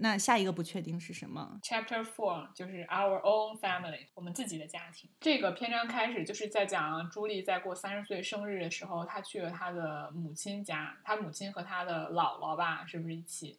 [0.00, 5.10] 那下一个不确定是什么？？Chapter Four 就是 Our Own Family，我们自己的家庭。
[5.20, 13.58] 这个篇章开始就是在讲朱莉在过三十岁生日的时候，她去了她的母亲家，她母亲和她的姥姥吧，是不是一起？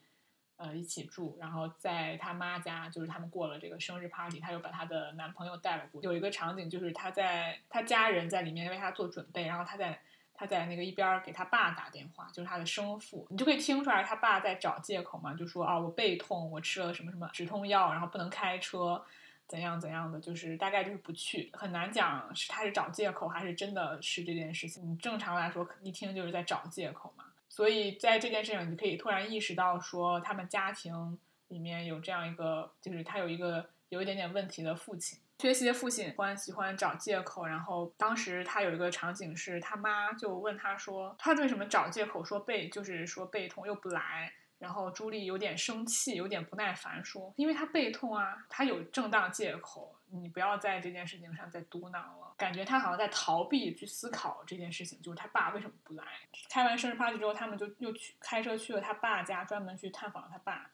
[0.58, 6.02] 呃，一起住，然后在她妈家，就是他们过了这个生日 party，她又把她的男朋友带了过。
[6.04, 9.98] 有一个场景就是她在她家人在里面为她做准备，然后她在
[10.40, 19.04] 他在那个一边给他爸打电话，就是他的生父，你就可以听出来他爸在找借口嘛，就说啊我背痛，我吃了什么什么止痛药，然后不能开车，
[19.50, 24.90] 怎样怎样的，就是大概就是不去，很难讲是他是找借口还是真的是这件事情。
[24.90, 27.26] 你正常来说一听就是在找借口嘛。
[27.50, 35.20] 所以在这件事情，你可以突然意识到说，他们家庭里面有这样一个，就是他有一个有一点点问题的父亲。
[35.40, 44.32] 缺席的父亲欢喜欢找借口，然后当时他有一个场景是他妈就问他说，他为什么找借口说背，就是说背痛又不来。
[44.58, 56.04] 然后朱莉有点生气，有点不耐烦，说：“因为他背痛啊，他有正当借口，你不要在这件事情上再嘟囔了。”感觉他好像在逃避去思考这件事情，就是他爸为什么不来。
[56.50, 60.70] 开完生日 party 之后，他们就又去开车去了他爸家，专门去探访他爸。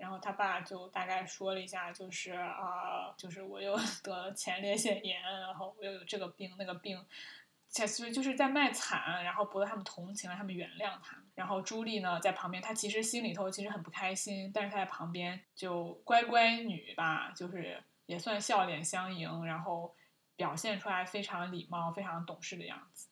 [0.00, 7.04] 然后他爸就大概说了一下，就是啊、就是我又 得了前列腺炎，然后我又有这个病那个病，
[7.68, 11.22] 其实就是在卖惨，然后博得他们同情，让他们原谅他。
[11.34, 19.94] 然后朱莉呢在旁边，她其实心里头其实很不开心，但是她在旁边就乖乖女吧，就是也算笑脸相迎，然后
[20.34, 23.08] 表现出来非常礼貌、非常懂事的样子。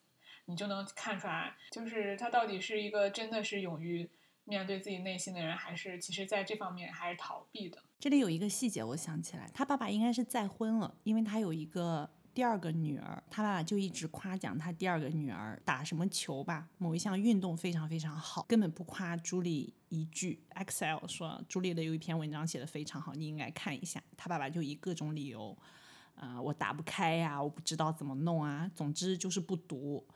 [0.47, 4.11] 你就能看出来，就是她到底是一个真的是勇于
[4.49, 7.79] 面对自己内心的人，还是其实在这方面还是逃避的。
[8.01, 20.43] 这里有一个细节，我想起来，他爸爸应该是再婚了，因为他有一个第二个女儿，他爸爸就一直夸奖他第二个女儿打什么球吧，某一项运动非常非常好，根本不夸朱莉一句。
[20.55, 24.03] Excel 说朱莉的有一篇文章写的非常好，你应该看一下。
[24.17, 25.55] 他爸爸就以各种理由，
[26.15, 30.07] 呃，我打不开呀、我不知道怎么弄啊，总之就是不读，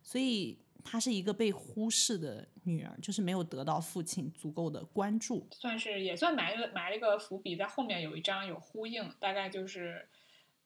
[0.00, 0.56] 所以。
[0.84, 5.46] 她是一个被忽视的女儿，就是没有得到父亲足够的关注。
[5.52, 10.08] 算是也算埋了埋了一个伏笔，在后面有一章有呼应，大概就是，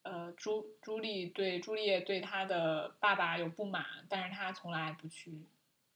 [0.03, 5.45] 呃，朱朱莉对朱丽叶对她的爸爸有不满，但是她从来不去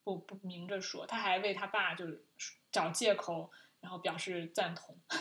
[0.04, 2.24] 不不明着说，她还为她爸就是
[2.72, 4.98] 找借口，然后表示赞同。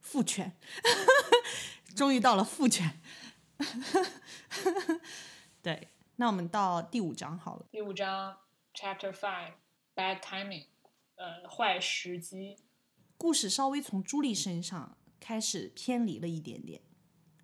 [0.00, 0.56] 父权，
[1.94, 3.00] 终于到了父权。
[5.62, 5.88] 对，
[6.20, 7.64] 那我们到第五章好了。
[7.70, 8.36] 第五章
[8.74, 9.54] Chapter Five
[9.94, 10.66] Bad Timing，
[11.14, 12.58] 呃，坏时机。
[13.16, 16.82] 故事稍微从朱莉身上开始偏离了一点点，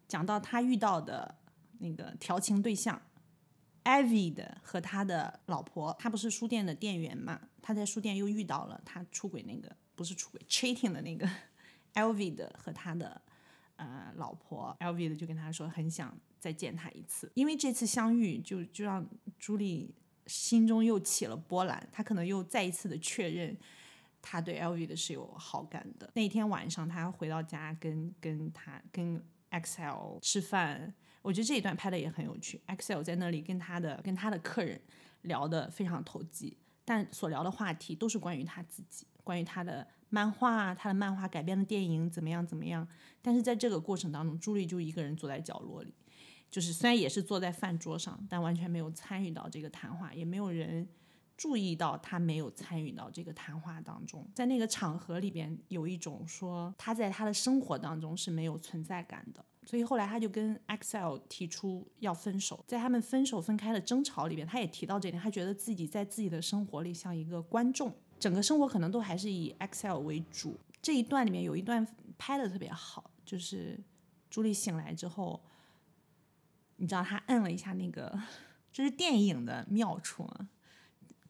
[0.07, 1.39] 讲到她遇到的
[1.79, 3.01] 那个调情对象
[3.85, 7.49] Avid 的和他的老婆，他不是书店的店员嘛？
[7.63, 11.27] 他在书店又遇到了他出轨那个不是出轨 cheating 的那个
[11.95, 13.23] Elvid 和他的
[13.77, 19.07] 呃老婆 LV 的就跟他说很想再见他一次，因为这次相遇就就让
[19.39, 19.95] 朱莉
[20.27, 23.57] 心中又起了波澜，她可能又再一次的确认
[24.21, 26.11] 他对 LV 的是有好感的。
[26.15, 32.61] 那天晚上他回到家跟跟他跟 XL 吃饭，我觉得这一段拍的也很有趣。
[32.67, 34.81] XL 在那里跟他的跟他的客人
[35.23, 39.87] 聊得非常投机，但所聊的话题都是关于他自己，关于他的
[40.17, 42.89] 漫画，他的漫画改编的电影怎么样怎么样。
[43.21, 45.93] 但是在这个过程当中，朱莉就一个人坐在角落里，
[46.51, 50.89] 就是虽然也是坐在饭桌上，但完全没有参与到这个谈话，也没有人
[51.37, 54.27] 注意到他没有参与到这个谈话当中。
[54.35, 59.45] 在那个场合里边，有一种说他在他的生活当中是没有存在感的。
[59.67, 70.59] 所以后来他就跟 Excel 提出要分手，在他们分手分开的争吵里边，他也提到这点，他觉得自己在自己的生活里像一个观众，整个生活可能都还是以 Excel 为主。
[70.83, 71.87] 这一段里面有一段
[72.19, 73.79] 拍的特别好，就是
[74.31, 75.45] 朱莉醒来之后，
[76.77, 78.19] 你知道他摁了一下那个，
[78.73, 80.49] 这是电影的妙处啊。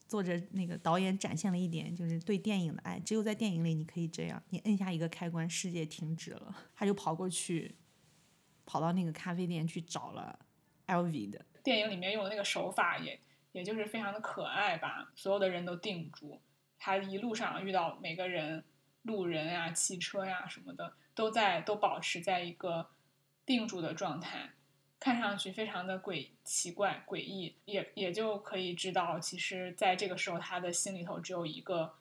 [0.07, 6.55] 作者那个导演展现了一点，就是对电影的爱，只有在电影里你可以这样，你摁下一个开关，世界停止了。
[6.75, 7.77] 他就跑过去。
[8.68, 10.37] 跑到那个咖啡店去找了
[10.88, 13.16] LV 的电影里面用的那个手法也
[13.53, 16.40] 也就是非常的可爱吧，所有的人都定住，
[16.78, 18.64] 他一路上遇到每个人、
[19.02, 22.88] 路人呀、汽车呀什么的，都在都保持在一个
[23.44, 24.50] 定住的状态，
[24.98, 31.94] 看上去非常的诡奇怪、诡异，也也就可以知道，其实在这个时候他的心里头只有一个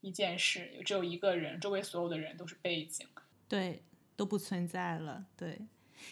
[0.00, 3.06] 一件事，只有一个人，周围所有的人都是背景，
[3.48, 3.82] 对，
[4.16, 5.66] 都不存在了，对。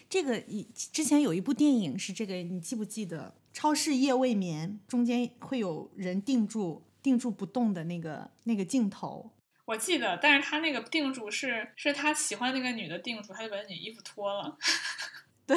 [0.09, 3.35] 这个以之前有一部电影是这个，你记不记得？
[3.53, 9.31] 超市夜未眠中间会有人定住、定住不动的那个那个镜头。
[9.67, 14.57] 我记得，但是他那个定住是是他喜欢那个女的定住，他就把那女衣服脱了。
[15.47, 15.57] 对，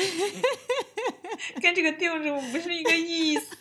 [1.62, 3.56] 跟这个定住不是一个意思。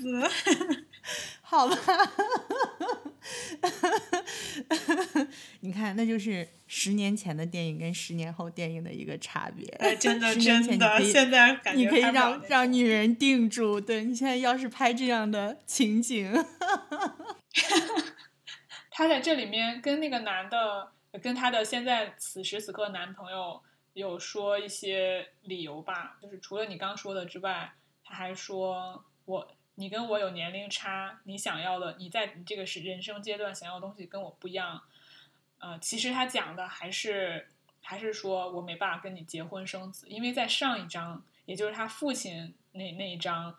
[1.43, 1.77] 好吧。
[5.61, 9.67] 你看，那就是十年前的电影跟十年后电影的一个差别。
[9.79, 13.79] 哎，真的真的，现在你可以让让女人定住。
[13.81, 16.33] 对你现在要是拍这样的情景，
[18.93, 23.61] 她在这里面跟那个男的，跟她的现在此时此刻男朋友
[23.95, 27.73] 有说一些理由吧，就是除了你刚说的之外，
[28.05, 29.51] 她还说我。
[29.75, 34.83] 你跟我有年龄差，你想要的，你在你这个是人生阶段想要的东西跟我不一样，
[35.59, 37.49] 呃，其实他讲的还是
[37.81, 43.57] 还是说我没办法跟你结婚生子，因为在上一章，也就是他父亲那那一章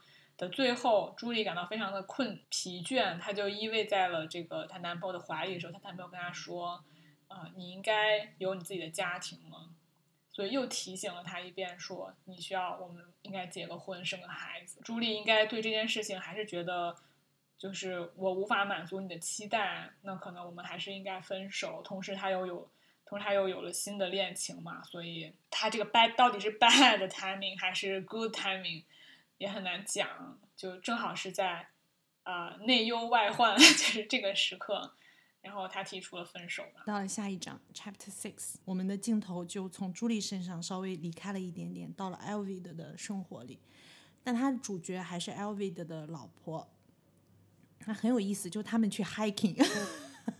[0.50, 6.84] 最后，朱莉感到非常的困疲倦，她就依偎在了这个她男朋友的怀里的时候，她男朋友跟她说，
[7.28, 9.70] 呃，你应该有你自己的家庭了。
[10.32, 14.82] 所以又提醒了他一遍，说你需要，我们应该结个婚，生个孩子。
[14.84, 16.96] 朱莉应该对这件事情还是觉得，
[17.56, 21.84] 就是我无法满足你的期待，那可能我们还是应该分手。
[21.84, 22.68] 同时，她又有，
[23.06, 28.82] 同时他又有了新的恋情嘛，所以他这个 bad 到底是 bad timing 还是 good timing
[29.44, 30.08] 也很难讲，
[30.56, 31.68] 就正好是在
[32.24, 34.94] 啊内忧外患 就是这个时刻。
[35.42, 43.60] 然后他提出了分手到了下一章，Chapter Six，我们的镜头就从朱莉身上稍微离开了一点点，到了 Elvid 的生活里，
[44.24, 46.72] 但他的主角还是 Elvid 的老婆。
[47.86, 49.62] 那很有意思，就他们去 hiking，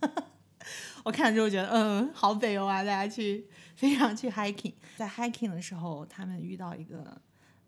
[1.04, 4.72] 我看了之后觉得，嗯，好北欧啊，大家去非常去 hiking。
[4.96, 7.20] 在 hiking 的时候，他们遇到一个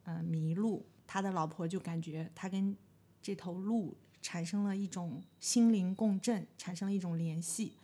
[0.05, 2.77] 嗯麋鹿，他的老婆就感觉他跟
[3.23, 3.97] 这头鹿。
[4.23, 7.75] 产生了一种心灵共振，产生了一种联系，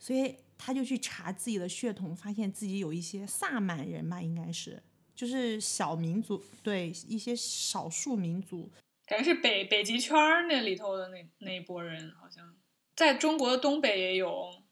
[0.00, 4.82] 所以他就去查自己的血统，发现自己有一些萨满人吧，应该是
[5.14, 8.68] 就是小民族，对一些少数民族，
[9.06, 12.56] 感觉是北北极圈那里头的那那一波人，好像
[12.96, 14.64] 在中国的东北也有，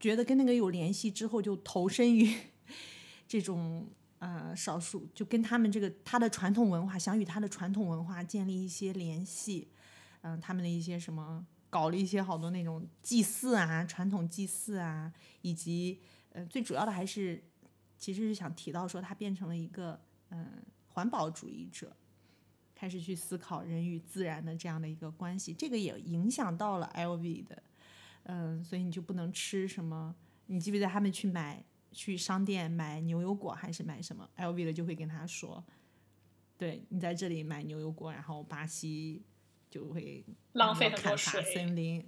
[0.00, 2.34] 觉得跟那个有联系之后，就投身于
[3.28, 3.90] 这种
[4.26, 9.68] 呃少数，就跟他们这个他的传统文化，想与他的传统文化建立一些联系。
[10.22, 15.12] 嗯，他们的一些什么搞了一些好多那种祭祀啊，传统祭祀啊，
[15.42, 16.00] 以及
[16.32, 17.40] 呃，最主要的还是，
[17.96, 20.44] 其实是想提到说他变成了一个嗯
[20.88, 21.94] 环保主义者，
[22.74, 27.62] 开始去思考人与自然的这样的一个关系，这个也影响到了 LV 的，
[28.24, 31.62] 嗯，所以你就不能吃什么，你记不记得他们去买
[31.96, 35.64] 去商店买牛油果还是买什么，LV 的就会跟他说，
[36.58, 39.24] 对你在这里买牛油果，然后巴西。
[39.68, 42.02] 就会浪费很多水，森林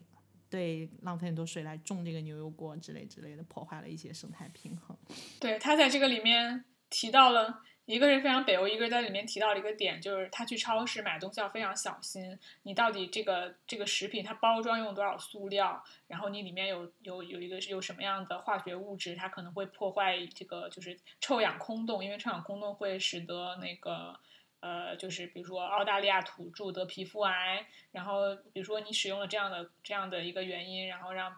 [0.48, 4.96] 对浪费很多水来种这个牛油果之类之类的，破坏了一些生态平衡。
[5.40, 7.62] 对他在这个里面提到了。
[7.88, 12.38] 一个是非常北欧，一个人在里面提到了一个点，就是他去超市买东西要非常小心。
[12.64, 24.14] 你到底这个这个食品它包装用多少塑料，然后你里面有有有一个有什么样的化学物质，它可能会破坏这个就是臭氧空洞，因为臭氧空洞会使得那个
[24.60, 31.34] 呃就是比如说澳大利亚土著得皮肤癌，然后比如说你使用了这样的这样的一个原因，然后让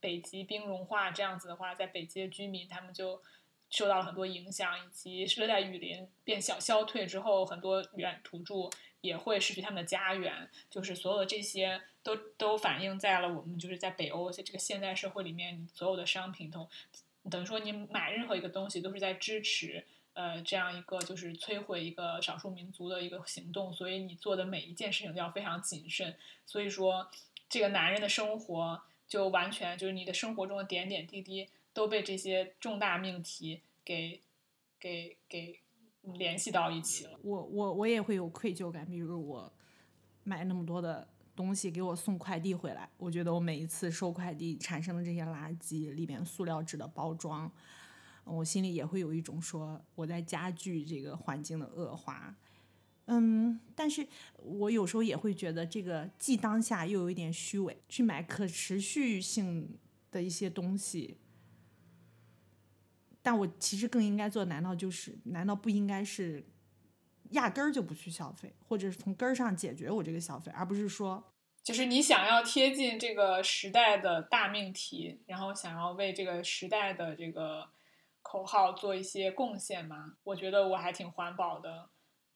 [0.00, 3.22] 北极冰融化，这样子的话，在北极的居民他们就。
[3.72, 8.68] 受到了很多影响，以及热带雨林变小消退之后，很多原土著
[9.00, 10.48] 也会失去他们的家园。
[10.70, 16.68] 就是所有的这些都都反映在了我们就是在北欧这个现代社会里面，所有的商品都
[17.30, 26.14] 等于说你买任何一个东西都是在支持呃这样一个就是摧毁一个少数民族的一个行动，所以你做的每一件事情都要非常谨慎。
[26.44, 27.10] 所以说，
[27.48, 31.48] 这个男人的生活就完全就是你的生活中的点点滴滴。
[31.72, 34.20] 都被这些重大命题给
[34.78, 35.60] 给给
[36.02, 37.18] 联系到一起了。
[37.22, 39.52] 我我我也会有愧疚感，比如我
[40.24, 47.50] 买那么多的东西给我送快递回来，我觉得我每一次收快递产生的这些垃圾里面塑料纸的包装，
[48.24, 52.36] 我心里也会有一种说我在加剧这个环境的恶化。
[53.06, 54.06] 嗯，但是
[54.36, 59.76] 我有时候也会觉得这个既当下又有一点虚伪，去买可持续性
[60.10, 61.16] 的一些东西。
[63.22, 66.44] 但我其实更应该做，难道就是难道不应该是
[67.30, 71.22] 压根儿就不去消费，或者是从根儿上解决我这个消费，而不是说，
[71.62, 77.68] 就是你想要贴近这个时代的大命题，然后想要为这个时代的这个
[78.22, 80.14] 口号做一些贡献吗？
[80.24, 81.88] 我觉得我还挺环保的，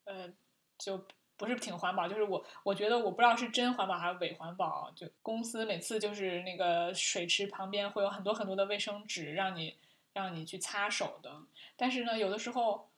[0.04, 0.32] 呃，
[0.78, 1.04] 就
[1.36, 4.92] 不是挺环保，就是我我觉得我不知道是真环保还是伪环保。
[4.94, 9.76] 就公司每次就是那个水池旁边会有很多很多的卫生纸，让你。
[10.16, 11.30] 让你去擦手的，
[11.76, 12.88] 但是呢，有的时候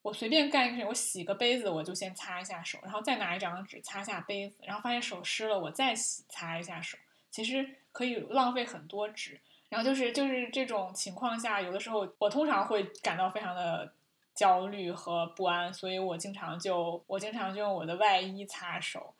[0.00, 6.96] 我随便干一个事情，我洗个杯子，我就先擦一下手，然后再拿一张纸擦下杯子，然后发现手湿了，我再洗擦一下手，
[7.30, 9.38] 其实可以浪费很多纸。
[9.68, 13.92] 然后就是就是这种情况下，有的时候我通常会感到非常的
[14.34, 19.12] 焦虑和不安，所以我经常就我经常就用我的外衣擦手，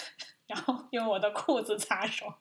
[0.46, 2.34] 然后用我的裤子擦手。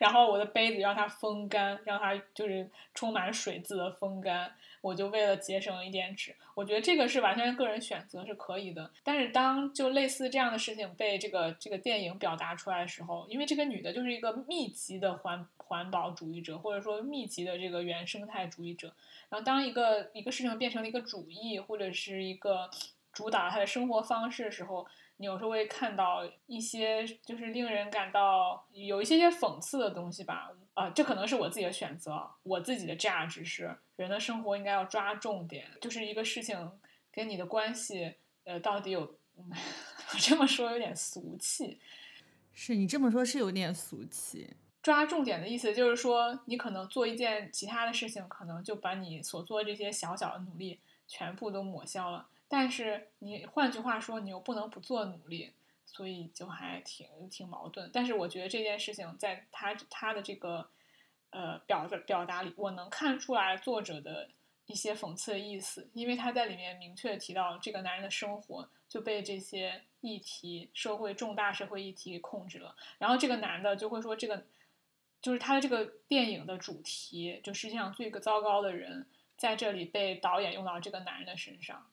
[0.00, 4.50] 然后我的杯子让它风干，让它就是充满水渍的风干。
[4.80, 8.90] 我就为了节省一点纸，我觉得这个是完全个人选择是可以的。
[9.04, 18.90] 但是当就类似这样的事情被这个这个电影表达出来的时候，因为这个女的就是一个密集的环环保主义者，或者说密集的这个原生态主义者。
[19.28, 22.70] 然后当一个一个事情变成了一个主义，或者是一个
[23.12, 24.86] 主导她的生活方式的时候。
[25.20, 36.72] 你有时候会看到一些就是令人感到有一些些讽刺的东西吧，啊，这可能是我自己的选择，我自己的价值是人的生活应该要抓重点，就是一个事情
[37.12, 38.14] 跟你的关系，
[38.44, 39.00] 呃，到底有，
[39.36, 41.78] 我这么说有点俗气，
[42.54, 44.56] 是你这么说，是有点俗气。
[44.82, 52.26] 抓重点的意思就是说，你可能做一件其他的事情，可能就把你所做的这些小小的努力全部都抹消了。
[52.52, 55.52] 但是你换句话说，你又不能不做努力，
[55.86, 57.88] 所以就还挺挺矛盾。
[57.92, 60.68] 但是我觉得这件事情在他他的这个
[61.30, 64.28] 呃表的表达里，我能看出来作者的
[64.66, 72.74] 一些讽刺的意思，因为他在里面明确提到这个男人的生活就被这些议题、社会重大社会议题给控制了。
[72.98, 74.44] 然后这个男的就会说，这个
[75.22, 81.86] 就是他的这个电影的主题，就世界上最个糟糕的人，在这里被导演用到这个男人的身上。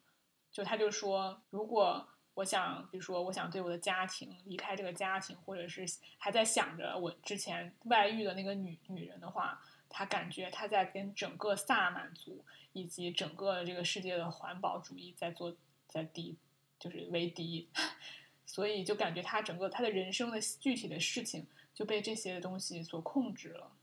[0.58, 2.04] 就他就说，如果
[2.34, 5.86] 我想，比如说我想对我的家庭离开这个家庭，或者是
[6.18, 12.44] 还在想着我之前外遇的那个女女人的话，他感觉他在跟整个萨满族
[12.74, 15.56] 以及整个这个世界的环保主义在做
[15.86, 16.36] 在敌，
[16.80, 17.70] 就是为敌，
[18.48, 21.46] 所以就感觉他整个他的人生的具体的事情
[21.76, 23.74] 就被这些东西所控制了，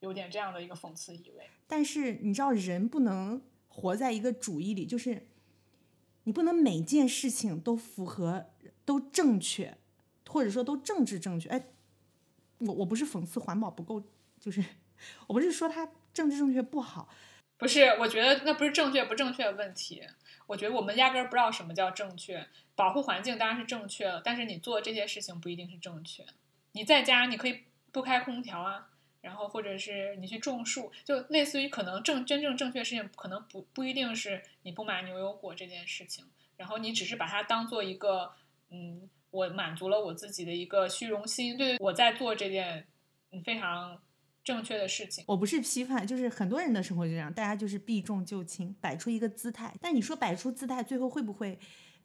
[0.00, 1.48] 有点这样的一个讽刺意味。
[1.68, 5.28] 但是你知道，人不能活在一个主义里，就是。
[6.24, 8.46] 你不能每件事情都符合、
[8.84, 9.78] 都正确，
[10.28, 11.48] 或者说都政治正确。
[11.48, 11.66] 哎，
[12.58, 14.02] 我我不是讽刺环保不够，
[14.40, 14.64] 就是
[15.26, 17.08] 我不是说它政治正确不好，
[17.56, 20.02] 不是，我觉得那不是正确不正确的问题。
[20.46, 22.46] 我觉得我们压根儿不知道什么叫正确。
[22.74, 26.24] 保护环境当然是正确，但是你做这些事情不一定是正确。
[26.72, 27.60] 你在家你可以
[27.92, 28.88] 不开空调啊。
[29.24, 36.26] 然后，或者是你去种树，就类似于可能正真正正确的事情，可能不不一定是你不买牛油果这件事情。
[36.58, 38.30] 然后你只是把它当做一个，
[38.68, 42.86] 嗯，我满足了我自己的一个虚荣心，对我在做这件
[43.42, 43.98] 非常
[44.44, 45.24] 正确的事情。
[45.26, 49.74] 我不是批判，就是很多人的生活就这样，大家就是避重就轻，摆出一个姿态。
[49.80, 51.58] 但你说摆出姿态，最后会不会，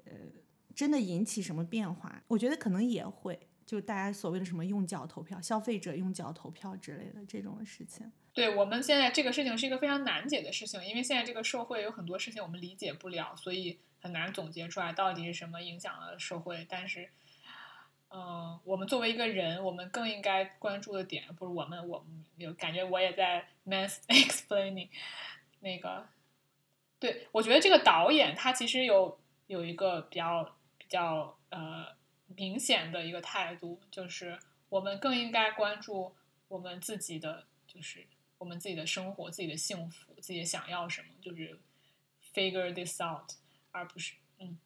[0.06, 0.14] 呃，
[0.74, 2.24] 真的引起什么变化？
[2.30, 3.38] 我觉得可能也会，
[3.70, 8.12] 就大家所谓的什么用脚投票、消费者用脚投票之类的这种事情。
[8.34, 16.66] 对我们现在这个事情是一个非常难解的事情，因为现在这个社会有很多事情我们理解不了，所以很难总结出来到底是什么影响了社会。
[16.68, 17.12] 但是，
[18.08, 24.90] 嗯、我们作为一个人，我们更应该关注的点，不是我们，我们有感觉我也在 mans explaining
[25.60, 26.08] 那个，
[26.98, 31.86] 对我觉得这个导演他其实有有一个比较比较呃
[32.36, 34.38] 明显的一个态度，就是
[34.70, 36.14] 我们更应该关注
[36.48, 38.06] 我们自己的，就是
[38.38, 41.60] 我们自己的生活、自己的幸福、自己想要什么，就是
[42.34, 43.32] figure this out，
[43.72, 44.58] 而不是嗯，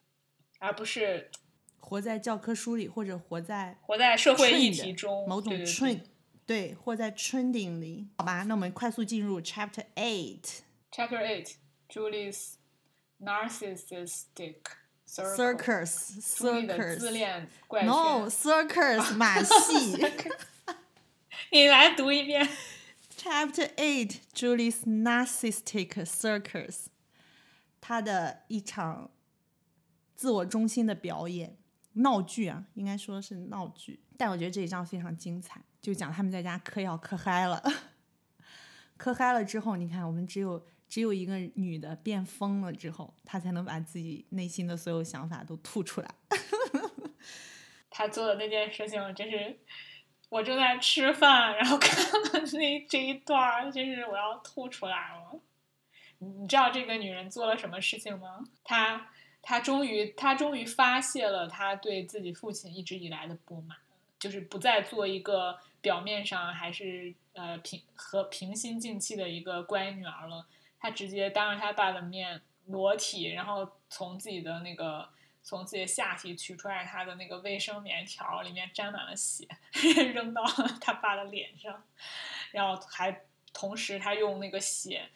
[0.60, 1.32] 而不是
[1.80, 6.02] 活在教科书里，或者活在活在社会议题中，某种 trend，
[6.46, 8.44] 对对，或在 trending 里，好吧？
[8.44, 10.60] 那我们快速进入 chapter eight
[10.92, 11.56] Chapter Eight,
[11.90, 12.56] Julie's
[13.20, 14.58] narcissistic
[15.22, 17.84] 莉的自 circus 恋怪。
[17.84, 19.98] no circus 马戏
[21.52, 22.50] 你来读一遍。
[23.16, 26.86] chapter eight Julie's narcissistic circus，
[27.80, 29.12] 他的一场
[30.16, 31.58] 自我中心的表演
[31.94, 37.62] 闹剧啊，应该说是闹剧，但我觉得这一章非常精彩，就讲他们在家嗑药嗑嗨了，
[38.98, 46.16] 嗑嗨了之后，你看我们只有只有一个女的变疯了之后，她才能把自己内心的所有想法都吐出来。
[47.90, 49.58] 她做的那件事情，真是
[50.30, 55.40] 我正在吃饭，然后看了那这一段儿，真是我要吐出来了。
[56.20, 58.44] 你知道这个女人做了什么事情吗？
[58.64, 59.10] 她
[59.42, 63.76] 她终于她终于发泄了她对自己父亲一直以来的不满，
[64.20, 70.46] 就是不再做一个表面上还是呃平和平心静气的一个乖女儿了。
[70.84, 75.08] 她直接当着他爸的面裸体，然后从自己的那个
[75.42, 79.48] 从自己的下体取出来他的那个卫生棉条，里面沾满了血，
[80.14, 80.44] 扔到
[80.82, 81.82] 他爸的脸上，
[82.52, 83.22] 然后还
[83.54, 85.10] 同时他用那个血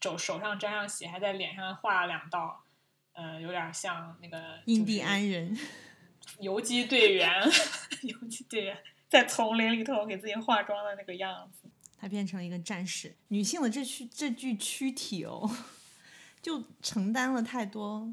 [0.00, 2.64] 手手上沾上血，还在脸上画了两道，
[3.12, 5.56] 呃，有点像那个印第安人，
[6.40, 7.40] 游击队员，
[8.02, 8.76] 游击队员
[9.08, 11.68] 在丛林里头给自己化妆的那个样子。
[12.02, 13.14] 她变成了一个战士。
[13.28, 15.48] 女性的这躯这具躯体哦，
[16.42, 18.12] 就承担了太多。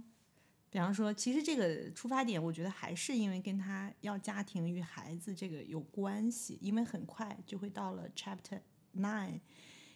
[0.69, 8.61] 比方说，其实这个出发点，我觉得还是因为跟她要家庭与孩子这个有关系，因为很快就会到了 chapter
[8.95, 9.39] nine，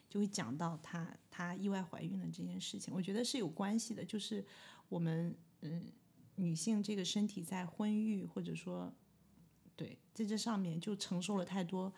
[0.09, 2.91] 就会讲到她她意外怀孕的这件事情。
[2.91, 4.43] 我觉得是有关系的，就是
[4.89, 5.91] 我们嗯
[6.37, 8.91] 女性这个身体在婚育或者说
[9.75, 11.93] 对在这上面就承受了太多。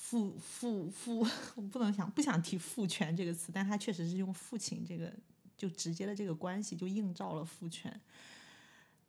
[0.00, 1.20] 父父父，
[1.54, 5.12] 我不能想不想提父权这个词，但他确实是用父亲这个
[5.58, 8.00] 就直接的这个关系就映照了父权。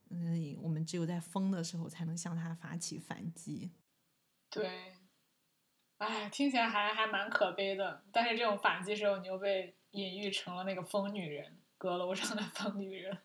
[0.10, 3.72] 嗯，我们只有在疯的时候才能向他发起反击。
[4.50, 4.94] 对，
[5.98, 8.04] 哎，听起来还还蛮可悲的。
[8.12, 13.18] 但是这种反击时候，你又被隐喻成了那个疯女人，阁楼上的疯女人。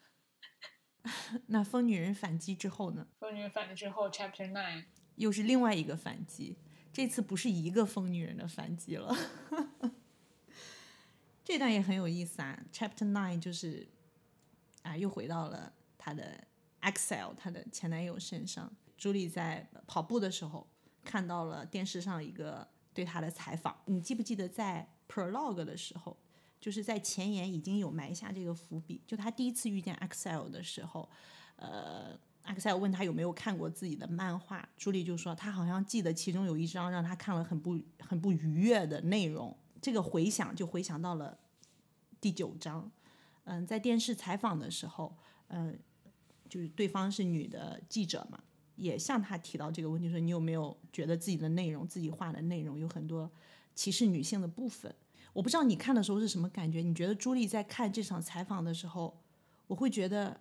[1.49, 4.85] 那疯女人反击之后呢，疯女人反击之后，Chapter Nine，
[5.17, 6.57] 又是另外一个反击，
[6.97, 9.15] 这次不是一个疯女人的反击了。
[11.45, 13.87] 这段也很有意思啊，Chapter Nine 就是
[14.81, 16.43] 啊，又回到了她的
[16.81, 18.75] Axel 她的前男友身上。
[18.97, 20.67] 朱莉在跑步的时候
[21.05, 26.17] 看到了电视上一个对她的采访，你记不记得在 Prologue 的时候，
[26.59, 31.07] 就是在前言已经有埋下这个伏笔，就她第一次遇见 Excel 的时候，
[31.57, 32.19] 呃。
[32.47, 39.55] 阿克塞尔问他有没有看过自己的漫画，朱莉就说她好像记得其中有一张让她看了很不很不愉悦的内容。
[39.83, 41.37] 这个回想就回想到了
[42.21, 42.91] 第九章，
[43.45, 45.17] 嗯，在电视采访的时候，
[45.49, 45.77] 嗯，
[46.49, 48.39] 就是对方是女的记者嘛，
[48.77, 53.31] 也向她提到这个问题，说你有没有觉得自己的内容、自己画的内容有很多
[53.75, 54.95] 歧视女性的部分？
[55.33, 56.81] 我不知道你看的时候是什么感觉？
[56.81, 59.21] 你觉得朱莉在看这场采访的时候，
[59.67, 60.41] 我会觉得。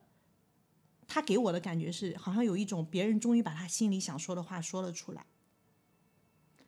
[1.07, 5.25] 他给我的感觉是，好像有一种别人终于把他心里想说的话说了出来。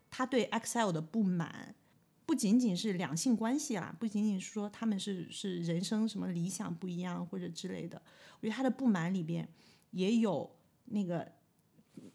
[0.10, 1.76] 他对 Excel 的不满，
[2.26, 8.02] 不仅仅是两性关系啦，不仅仅是说他们是是人生什么理想不一样或者之类的。
[8.40, 9.48] 我觉得他的不满里边
[9.92, 11.32] 也有那个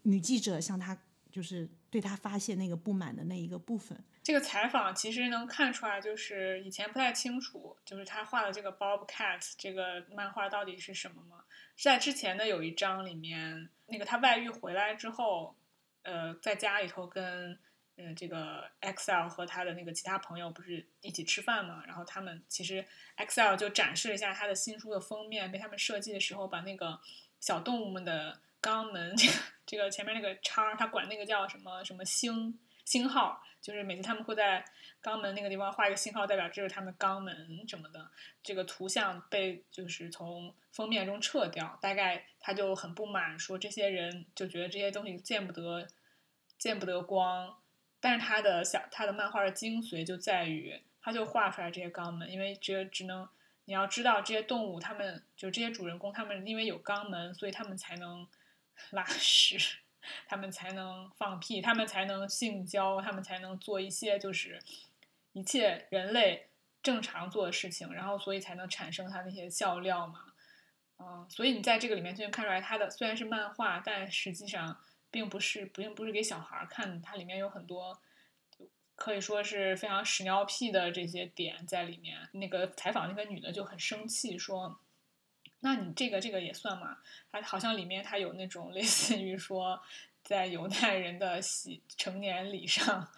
[0.03, 0.97] 女记者向他
[1.31, 4.03] 就是对他发泄那个不满的那一个部分。
[4.23, 11.45] 这个采访其实能看出来，就是以前不太清楚，就是他画的这个 Bob Cat 这个漫画到底是什么吗？
[11.77, 15.57] 在之前的有一章里面，那个他外遇回来之后，
[16.03, 17.59] 呃，在家里头跟
[17.97, 21.83] 嗯，这个 Excel 和他的那个其他朋友不是一起吃饭嘛？
[21.87, 22.85] 然后他们其实
[23.17, 26.99] Excel 就展示了一下他的新书的封面，被他们设计的时候把那个
[27.41, 29.15] 小动物们的肛门，
[29.67, 34.65] 这个前面那个叉，他管那个叫什么什么星星号，就是每次他们会在
[35.03, 38.11] 肛门那个地方画一个星号，代表这是他们的肛门什么的。
[38.43, 45.87] 这个图像被就是从封面中撤掉，大概他就很不满，说这些人就觉得这些东西见不得
[46.59, 47.59] 见不得光。
[48.01, 53.29] 但是他的小他的漫画的精髓就在于，他就画出来这些肛门，因为这只能
[53.67, 58.27] 你要知道这些动物，他们就这些主人公，他们因为有肛门，所以他们才能
[58.91, 59.79] 拉屎，
[60.27, 64.59] 他们才能放屁，他们才能性交，他们才能做一些就是
[65.33, 66.49] 一切人类
[66.83, 70.25] 正常做的事情，然后所以才能产生他那些笑料嘛，
[70.99, 74.79] 嗯，所以你在这个里面就能看出来，他的虽然是漫画，但实际上。
[75.13, 78.01] 并不是，并不是给小孩看的，它里面有很多
[78.95, 82.19] 可以说是非常屎尿屁的这些点在里面。
[82.33, 84.81] 那个采访那个女的就很生气，说
[85.65, 86.99] ：“那你这个这个也算吗？”
[87.33, 89.81] 他好像里面它有那种类似于说，
[90.23, 93.09] 在犹太人的洗成年礼上，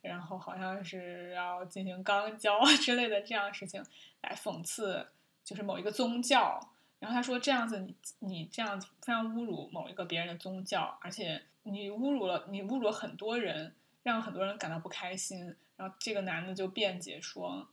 [0.00, 3.84] 然后好像是要进行肛交之类的这样事情
[4.22, 5.06] 来讽刺，
[5.44, 6.58] 就是某一个宗教。
[6.98, 13.74] 然后他说：“这样子，你你这样非常侮辱某一个别人的宗教，而且你侮辱了你侮辱了很多人，
[14.04, 17.68] 让很多人感到不开心。”然后这个男的就辩解说：“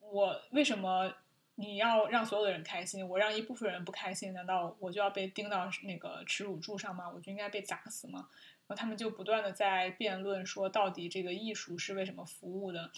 [0.00, 1.14] 我为什么
[1.54, 3.06] 你要让所有的人开心？
[3.06, 7.08] 我让一部分人不开心，难道我就要被钉到那个耻辱柱上吗？
[7.08, 8.28] 我就应该被砸死吗？”
[8.66, 12.90] 然后他们就不断的在辩论说，到底这个艺术是为什么服务的？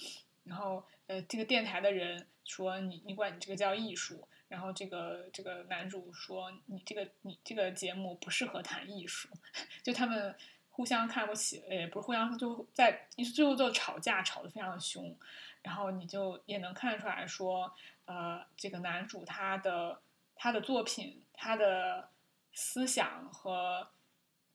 [0.44, 9.28] 然后呃，这个电台的人说：“你你管你这个叫艺术？”然后这个这个男主说：“你这个你这个节目不适合谈艺术。
[9.82, 10.36] ”就他们
[10.75, 15.16] 互相看不起，也不是互相就在你最后就吵架，吵得非常凶。
[15.62, 17.72] 然后你就也能看出来说，
[18.05, 20.01] 呃，这个男主他的
[20.35, 22.09] 他的作品，他的
[22.53, 23.89] 思想和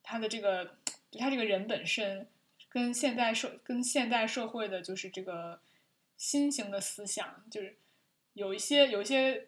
[0.03, 0.65] 他的这个
[1.09, 2.27] 就他这个人本身，
[2.67, 5.59] 跟现代社跟现代社会的就是这个
[6.17, 7.77] 新型的思想，就是
[8.33, 9.47] 有一些有一些。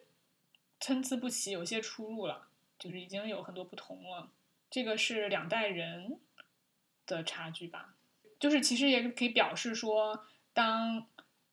[0.84, 4.28] 参差不齐，有些出入了，就是已经有很多不同了。
[4.68, 6.18] 这个是两代人
[7.16, 7.94] 的差距吧？
[8.38, 11.06] 就是其实也可以表示说，当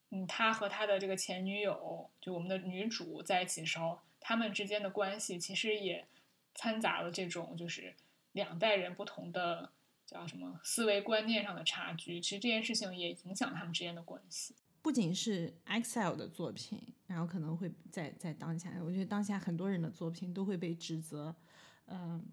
[0.09, 6.07] 嗯他和他的这个前女友，就我们的女主在一起的时候，他们之间的关系其实也
[6.55, 7.93] 掺杂了这种就是
[8.31, 9.71] 两代人不同的
[10.05, 12.19] 叫什么思维观念上的差距。
[12.19, 14.55] 其实这件事情也影响他们之间的关系。
[14.81, 21.35] 不仅是 Excel 的作品，然后可能会在在当下，我觉得当下很多人的作品都会被指责，
[21.87, 22.25] 嗯，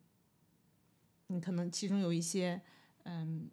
[1.26, 2.62] 你可能其中有一些，
[3.08, 3.48] 嗯，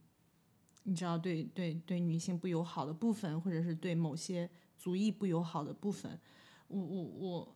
[0.84, 6.20] 你知道对对对女性不友好的部分，或者是对某些族裔不友好的部分，
[6.68, 7.56] 我我我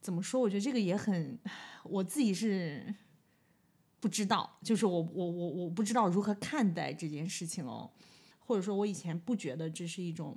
[0.00, 0.40] 怎么说？
[0.40, 1.38] 我觉得这个也很，
[1.84, 2.94] 我自己是
[4.00, 7.90] 不知道，就是我我我我不知道如何看待这件事情哦。
[8.38, 10.36] 或者说，我以前不觉得这是一种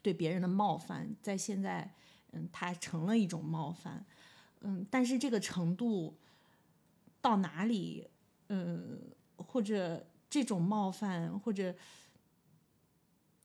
[0.00, 1.94] 对别人的冒犯，在现在，
[2.30, 4.06] 嗯，它成了一种冒犯，
[4.60, 6.16] 嗯，但是这个程度
[7.20, 8.08] 到哪里，
[8.48, 8.98] 嗯，
[9.52, 11.74] 或者这种冒犯，或者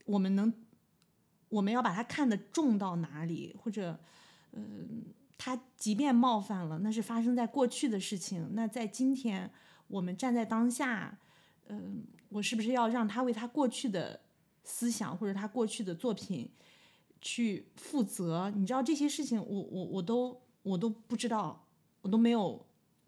[0.04, 0.52] 我们能，
[1.48, 3.98] 我们要把它看得重到哪里，或者，
[4.52, 5.02] 嗯，
[5.36, 9.50] 他即便冒犯了，那是发生在过去的事情，那在今天，
[9.88, 11.18] 我们站在当下。
[11.68, 14.20] 嗯，我是不是要让他为他过去的
[14.62, 16.48] 思想或者他过去的作品
[17.20, 18.52] 去负责？
[18.54, 21.66] 你知道这些事情，我我我都我都不知道，
[22.02, 22.65] 我都没有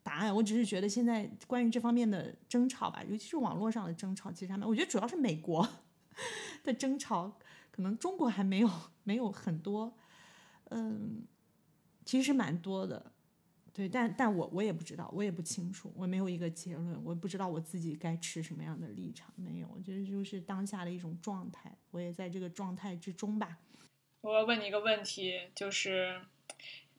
[0.09, 0.35] 答案。
[0.35, 5.69] 我只是觉得现在关于这方面的争吵吧，尤其是网络上的争吵，其实他们我觉得主要是美国
[6.65, 7.39] 的争吵，
[7.71, 8.71] 可能中国还没有
[9.05, 9.95] 没有很多，
[10.71, 11.27] 嗯，
[12.07, 13.13] 其实蛮多的。
[13.75, 23.59] 对，但但我我也不知道，我也不清楚，我没有一个结论，我不知道我自己该持什么样的立场，没有，我觉得就是当下的一种状态，我也在这个状态之中吧。
[24.23, 26.21] 我要问你一个问题，就是，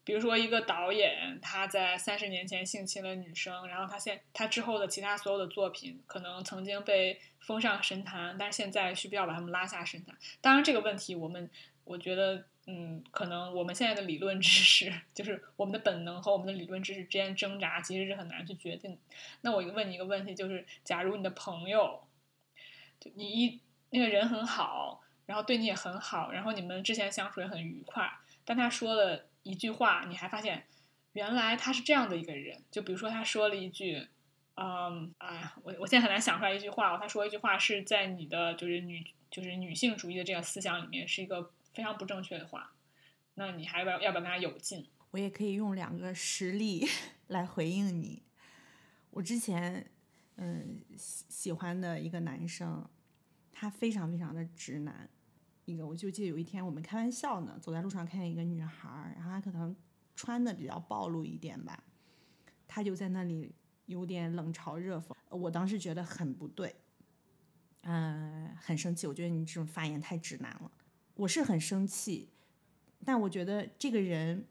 [0.10, 10.18] 比如说一个导演他在三十年前性侵了女生，然后他现他之后的其他所有的作品可能曾经被封上神坛，但是现在需不要把他们拉下神坛？
[10.42, 11.48] 当然这个问题我们
[11.84, 12.44] 我觉得。
[12.72, 18.96] 嗯，可能我们现在的理论知识，就是我们的本能和我们的理论知识之间挣扎，其实是很难去决定。
[19.42, 22.00] 那我问你一个问题，就是假如你的朋友，
[23.00, 28.08] 就你一那个人很好，然后对你也很好，然后你们之前相处也很愉快，
[28.46, 30.66] 但他说了一句话，你还发现
[31.14, 32.64] 原来他是这样的一个人。
[32.70, 34.08] 就比如说他说了一句，
[34.56, 36.98] 嗯，哎，我我现在很难想出来一句话。
[36.98, 42.74] 他说一句话是在你的就是女就是女性主义的这个思想里面是一个非常不正确的话。
[43.36, 44.88] 那你还要要要不要跟他有劲？
[45.12, 46.86] 我也可以用两个实例
[47.28, 48.22] 来回应你。
[49.12, 49.90] 我之前
[50.36, 52.88] 嗯喜喜欢的一个男生，
[53.52, 55.10] 他非常非常的直男。
[55.74, 59.76] 一个我就记得有一天我们开玩笑呢，走在路上看见一个女孩儿，然后她可能
[60.16, 61.84] 穿的比较暴露一点吧，
[62.68, 63.54] 她就在那里。
[63.90, 66.76] 有点冷嘲热讽，我当时觉得很不对，
[67.82, 69.08] 嗯，很生气。
[69.08, 70.72] 我觉得你这种发言太直男了，
[71.16, 72.30] 我是很生气。
[73.04, 74.46] 但我觉得这个人，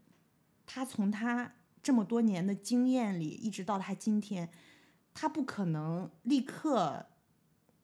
[0.67, 4.51] 他从他这么多年的经验里，一直到他今天，
[5.15, 7.07] 他不可能立刻，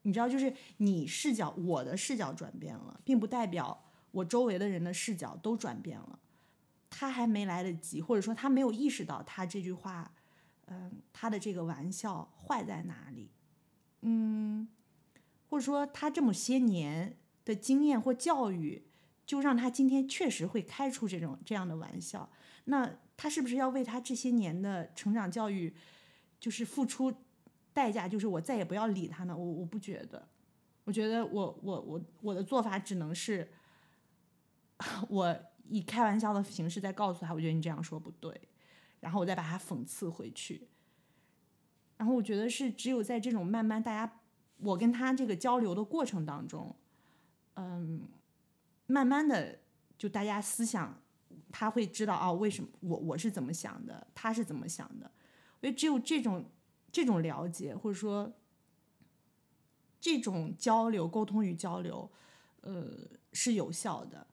[0.04, 6.18] 你知道，就是你视角，我的视角转变了，并不代表我周围的人的视角都转变了。
[6.88, 10.12] 他还没来得及，或者说他没有意识到他这句话。
[10.66, 13.30] 嗯，他的这个玩笑坏在哪里？
[14.00, 14.66] 嗯，
[15.50, 18.86] 或者说他这么些年的经验或教育，
[19.26, 22.30] 就让他今天确实会开出这种这样的玩笑。
[22.64, 25.74] 那他是不是要为他这些年的成长教育，
[26.40, 27.12] 就是付出
[27.74, 28.08] 代价？
[28.08, 29.36] 就是我再也不要理他呢？
[29.36, 30.26] 我我不觉得，
[30.84, 33.52] 我觉得我我我我的做法只能是，
[35.10, 35.36] 我
[35.68, 38.48] 以开玩笑的形式在告诉他，我觉得你这样说不对。
[39.00, 40.66] 然后我再把他讽刺回去，
[41.98, 44.20] 然后我觉得是只有在这种慢慢大家
[44.56, 46.74] 我跟他这个交流的过程当中，
[47.56, 48.08] 嗯，
[48.86, 49.58] 慢慢的
[49.98, 51.02] 就大家思想
[51.52, 55.10] 他会知道啊为什么我我是怎么想的，他是怎么想的，
[55.60, 56.50] 因为只有这种
[56.94, 58.32] 这种了解或者说
[60.00, 62.10] 这种交流沟通与交流，
[62.60, 62.88] 呃
[63.32, 64.26] 是有效的，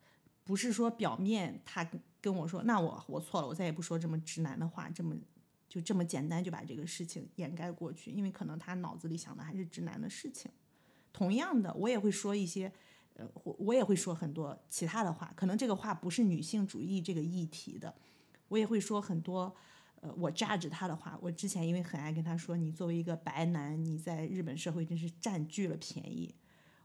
[0.44, 1.90] 不是说表面他。
[2.24, 5.16] 跟我说，那我我错了，我再也不说这么直男的话，这么
[5.68, 10.52] 就这么简单就把这个事情掩盖过去，因为可能他脑子里想的还是直男的事情。
[11.12, 12.72] 同样的，我也会说一些，
[13.16, 17.92] 呃，我我也会说很多其他的话，可能这个话不是女性主义这个议题的，
[18.50, 19.56] 我也会说很多，
[20.02, 21.18] 呃，我 judge 他的话。
[21.22, 26.36] 我之前因为很爱跟他说，你作为一个白男，你在日本社会真是占据了便宜。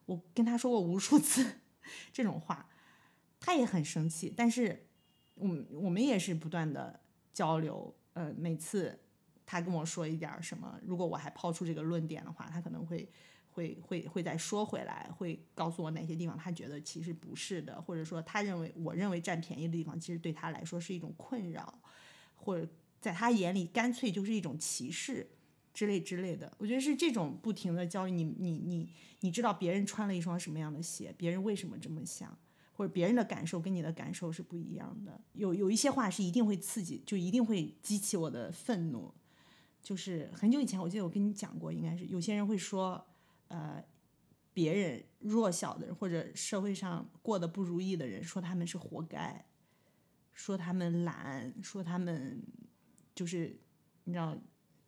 [0.07, 1.61] 我跟他说过无数次
[2.13, 2.69] 这种话，
[3.41, 4.85] 他也很生气，但是。
[5.39, 6.99] 我我们也是不断的
[7.35, 8.99] 交流，呃，每次
[9.45, 13.07] 他跟我说一点什么，如果我还抛出这个论点的话，他可能会
[13.51, 21.83] 会会会再说回来，会告诉我哪些地方他觉得其实不是的，或者说他认为我认为占便宜的地方，其实对他来说是一种困扰，
[22.35, 22.67] 或者
[23.07, 25.31] 在他眼里干脆就是一种歧视
[25.73, 26.53] 之类之类的。
[26.59, 28.91] 我觉得是这种不停的教育你，你你
[29.21, 32.37] 你知道别人穿了一双什么样的鞋，别人为什么这么想。
[32.73, 39.15] 或者别人的感受跟你的感受是不一样的，有有一些话是一定会刺激，就一定会激起我的愤怒。
[39.83, 43.07] 就是很久以前，我记得我跟你讲过，应该是有些人会说，
[43.49, 43.83] 呃，
[44.53, 49.47] 别人弱小的人或者社会上过得不如意的人，说他们是活该，
[50.35, 52.43] 说他们懒，说他们
[53.17, 53.59] 就是
[54.05, 54.39] 你知道，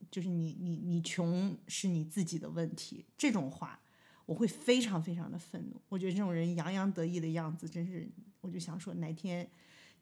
[0.09, 3.81] 就是你你你穷是你自己的问题，这种话。
[4.27, 8.07] 我会非常非常的愤怒，我觉得这种人洋洋得意的样子，真是，
[8.43, 9.51] 我就想说，哪天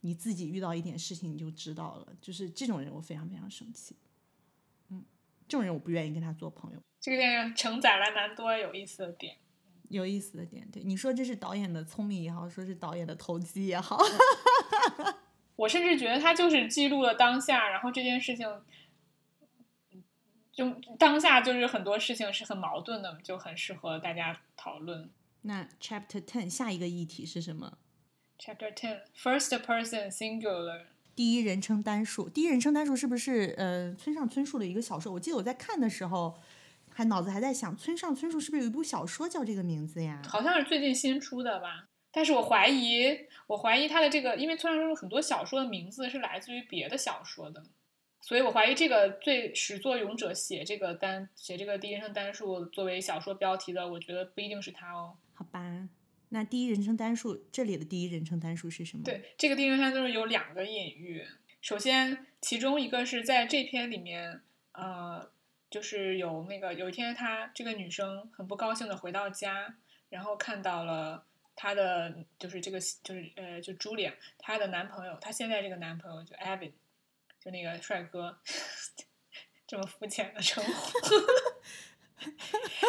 [0.01, 2.13] 你自己遇到一点事情，你就知道了。
[2.21, 3.95] 就是这种人，我非常非常生气。
[4.89, 5.05] 嗯，
[5.47, 6.83] 这种人我不愿意跟他做朋友。
[6.99, 9.37] 这个电影承载了蛮多有意思的点，
[9.91, 10.69] 有意思的点。
[10.73, 13.97] 对，你说这是导演的聪明也好，说是导演的投机也好，
[15.57, 18.47] 我甚至觉得它就是记录了当下，然后这件事情。
[20.53, 25.11] 就当下就是很多事情是很矛盾的，就很适合大家讨论。
[25.43, 27.77] 那 Chapter Ten 下一个议题是什么
[28.39, 30.85] ？Chapter Ten First Person Singular
[31.15, 32.31] 第一人称单数。
[32.31, 35.13] 第一人称单数是不是呃村上春树的一个小说？
[35.13, 36.39] 我记得我在看的时候，
[36.91, 40.23] 还脑子还在想，村上春树是不是有一部小说叫这个名字呀？
[40.27, 41.87] 好像是最近新出的吧。
[42.17, 47.63] 但是我怀疑，我怀疑他的这个，因为村上春树很多小说的名字是来自于别的小说的。
[48.23, 55.19] 所以我怀疑这个最始作俑者写这个单写这个第一人称单数作为小说标题的，我觉得不一定是他哦。
[55.35, 55.91] 好吧，
[56.31, 59.05] 那第一人称单数这里的第一人称单数是什么？
[59.05, 61.23] 对，这个第一人称单数有两个隐喻。
[61.61, 64.41] 首先，其中一个是在这篇里面，
[64.73, 65.31] 呃，
[65.69, 69.75] 就是有那个有一天，她这个女生很不高兴的回到家，
[70.09, 71.27] 然后看到了
[71.57, 76.71] 她的就是这个就是呃就朱莉她的男朋友，她现在这个男朋友就 Evan。
[77.39, 78.37] 就那个帅哥，
[79.69, 81.15] 这么肤浅的称呼，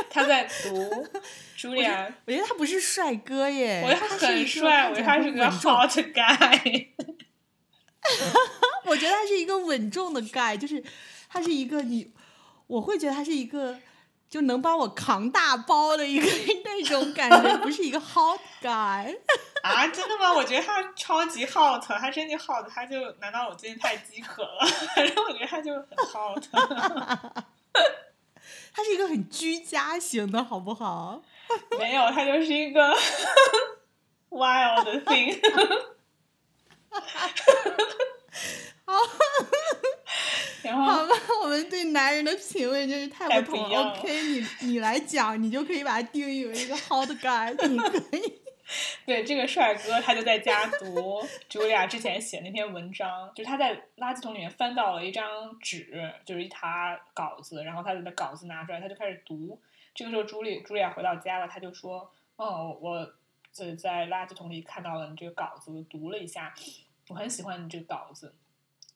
[0.10, 1.08] 他在读
[1.56, 2.12] 朱莉安。
[2.26, 6.88] 我觉得他不是帅哥耶，我觉得他很帅，我觉得他是个 hot guy。
[8.86, 10.84] 我觉得他是一个稳重的 guy，就是
[11.30, 12.12] 他是一个你，
[12.66, 13.80] 我会觉得他是一个
[14.30, 16.26] 就能帮我扛大包的一个
[16.66, 19.18] 那种感觉，不是一个 hot guy。
[19.64, 20.34] 啊，真的吗？
[20.34, 24.66] 我觉得他超级 hot，他真的 hot，他就难道我最近太饥渴了？
[24.96, 26.44] 反正我觉得他就很 hot。
[28.74, 31.22] 他是一个很居家型的，好不好？
[31.80, 32.96] 没有，他就是一个
[34.30, 35.42] wild thing。
[38.86, 38.94] 好，
[40.76, 41.14] 好吧，
[41.44, 48.42] 我们对男人的品味真是太太不同了 OK，你你来讲，你就可以把它定义为一个 hot guy，你 可以。
[49.06, 59.58] 对这个帅哥，他就在家读茱莉亚之前写那篇文章，就是他在垃圾桶里面翻到了一张纸，就是一沓稿子，然后他就把稿子拿出来，他就开始读。
[59.96, 63.10] 这个时候，朱莉朱莉亚回到家了，他就说：“哦，我
[63.54, 66.54] 这在垃圾桶里看到了你这个稿子，我读了一下，
[67.08, 68.36] 我很喜欢你这个稿子。”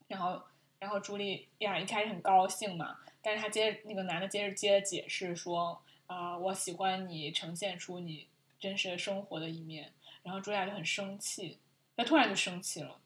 [0.10, 0.44] 然后，
[0.82, 8.28] 然后茱莉亚一开始很高兴嘛，但是他接那个男的接着接着解释说：“啊、我喜欢你呈现出你
[8.60, 11.60] 真实的生活的一面。”然后茱莉亚就很生气，
[11.96, 13.00] 他突然就生气了，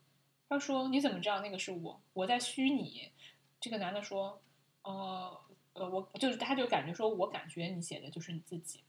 [0.47, 2.01] 他说：“你怎么知道那个是我？
[2.13, 3.11] 我在虚拟。”
[3.59, 4.41] 这个男的说
[4.83, 5.37] ：“呃
[5.73, 8.79] 呃，我就是他就感觉说我感觉你写的就是你自己。”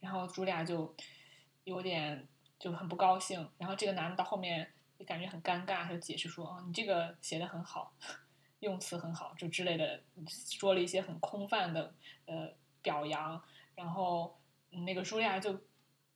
[0.00, 0.92] 然后朱莉亚就
[1.62, 2.26] 有点
[2.58, 7.94] 就很不高兴，然后这个男的到后面就感觉很尴尬，他就解释说：“哦，你这个写的很好，
[8.58, 11.94] 用词很好，就之类的，说了一些很空泛的
[12.26, 13.42] 呃表扬。”
[13.74, 14.38] 然后
[14.68, 15.58] 那个茱莉亚就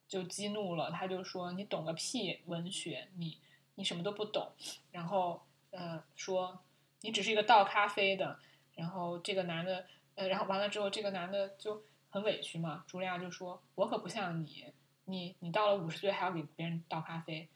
[0.06, 3.38] 就激怒了，他就说：“你懂个屁文学，你
[3.76, 4.52] 你什么都不懂。”
[4.92, 6.62] 然后呃说
[7.00, 8.38] ：“你只是一个倒咖啡的。”
[8.76, 12.84] 然后这个男的呃，然后完了之后，这个男的就很委屈嘛。
[12.86, 14.66] 茱莉亚就说：“我可不像你，
[15.06, 17.48] 你你到了五十岁还要给别人倒咖啡，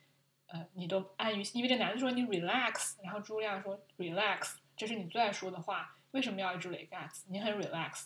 [0.48, 7.22] 呃，你都安于，因为这男的说你 relax，然后朱莉亚说 relax，这是你最爱说的话，为什么要一直 relax？
[7.28, 8.04] 你很 relax，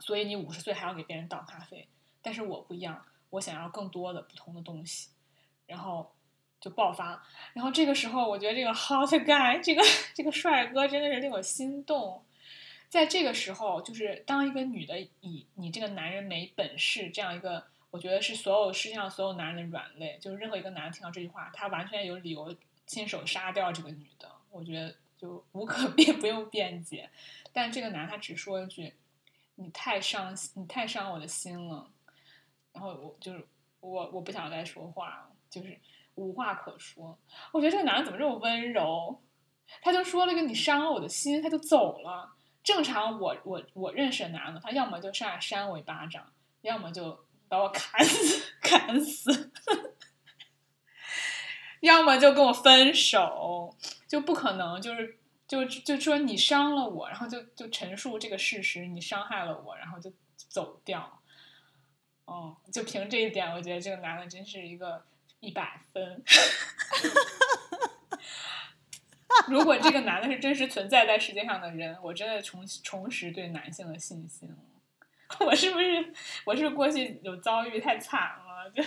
[0.00, 1.86] 所以你五十岁还要给别人倒咖啡，
[2.22, 5.10] 但是我不一样，我想要更多的不同的东西，
[5.66, 6.14] 然后
[6.60, 7.22] 就爆发。
[7.52, 9.82] 然后这个时候，我觉得这个 hot guy，这个
[10.14, 12.24] 这个帅哥真的是令我心动。
[12.88, 22.52] 在这个时候，就是当一个女的以你这个男人没本事这样一个，我觉得是所有世界上所有男人的软肋，就是任何一个男的听到这句话，他完全有理由
[22.86, 27.08] 亲手杀掉这个女的，我觉得就无可 辩，不用辩解。
[27.52, 28.92] 但这个男他只说一句
[29.54, 31.88] ：“你太伤，你太伤我的心了。”
[32.74, 33.46] 然后我就是
[33.78, 35.78] 我，我不想再说话了，就是
[36.16, 37.16] 无话可说。
[37.52, 39.22] 我觉得这个男的怎么这么温柔？
[39.80, 42.34] 他就说了个“你伤了我的心”，他就走了。
[42.64, 46.32] 正常我我我认识的男的，他要么就上来扇我一巴掌，
[46.62, 49.52] 要么就把我砍死 砍死，
[51.80, 53.76] 要么就跟我分手，
[54.08, 61.20] 就不可能就是就就说你伤了我，然后就就陈述这个事实，你伤害了我，然后就走掉。
[62.24, 65.04] 哦，就凭这一点，我觉得这个男的真是一个
[65.40, 66.24] 一百分。
[69.48, 74.56] 如果这个男的是真实存在在世界上的人，我真的重重拾对男性的信心了。
[75.40, 76.12] 我是不是
[76.44, 78.70] 我是不是过去有遭遇太惨了？
[78.70, 78.82] 就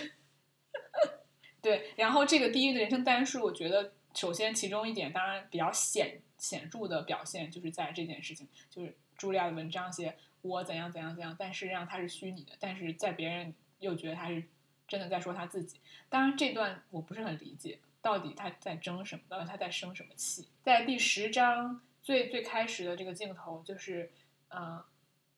[1.60, 14.42] 对，然后这个第一的人生单数，我觉得首先其中一点当然比较显显著的表现就是在这件事情，就是茱莉亚的文章写我怎样怎样怎样，但实际上他是虚拟的，但是在别人又觉得他是
[14.86, 15.80] 真的在说他自己。
[16.08, 17.78] 当然这段我不是很理解。
[18.00, 19.22] 到底他在争什么？
[19.28, 20.46] 到底他在生什么气？
[20.62, 24.12] 在第十章最最开始的这个镜头，就是，
[24.50, 24.80] 嗯、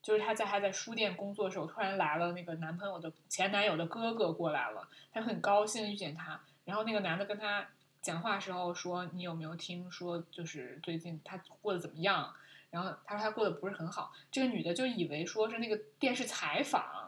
[0.02, 6.40] 就是她在还在书店工作的时候，突然来了那个男朋友的前男友的哥哥过来了，她很高兴遇见他。
[6.64, 7.66] 然后那个男的跟他
[8.02, 12.34] 讲话时候说：“你有没有听说，就是最近他过得怎么样？”
[12.70, 14.12] 然后他说他过得不是很好。
[14.30, 17.06] 这个女的就以为说是那个电视采访。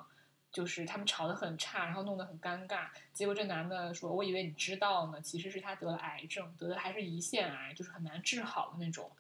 [0.53, 2.89] 就是他们吵得很差，然后弄得很尴尬。
[3.15, 9.11] 结果这男的说：“我以为你知道呢，其实是他得了癌症，得的还是胰腺癌，就是很难治好的那种。”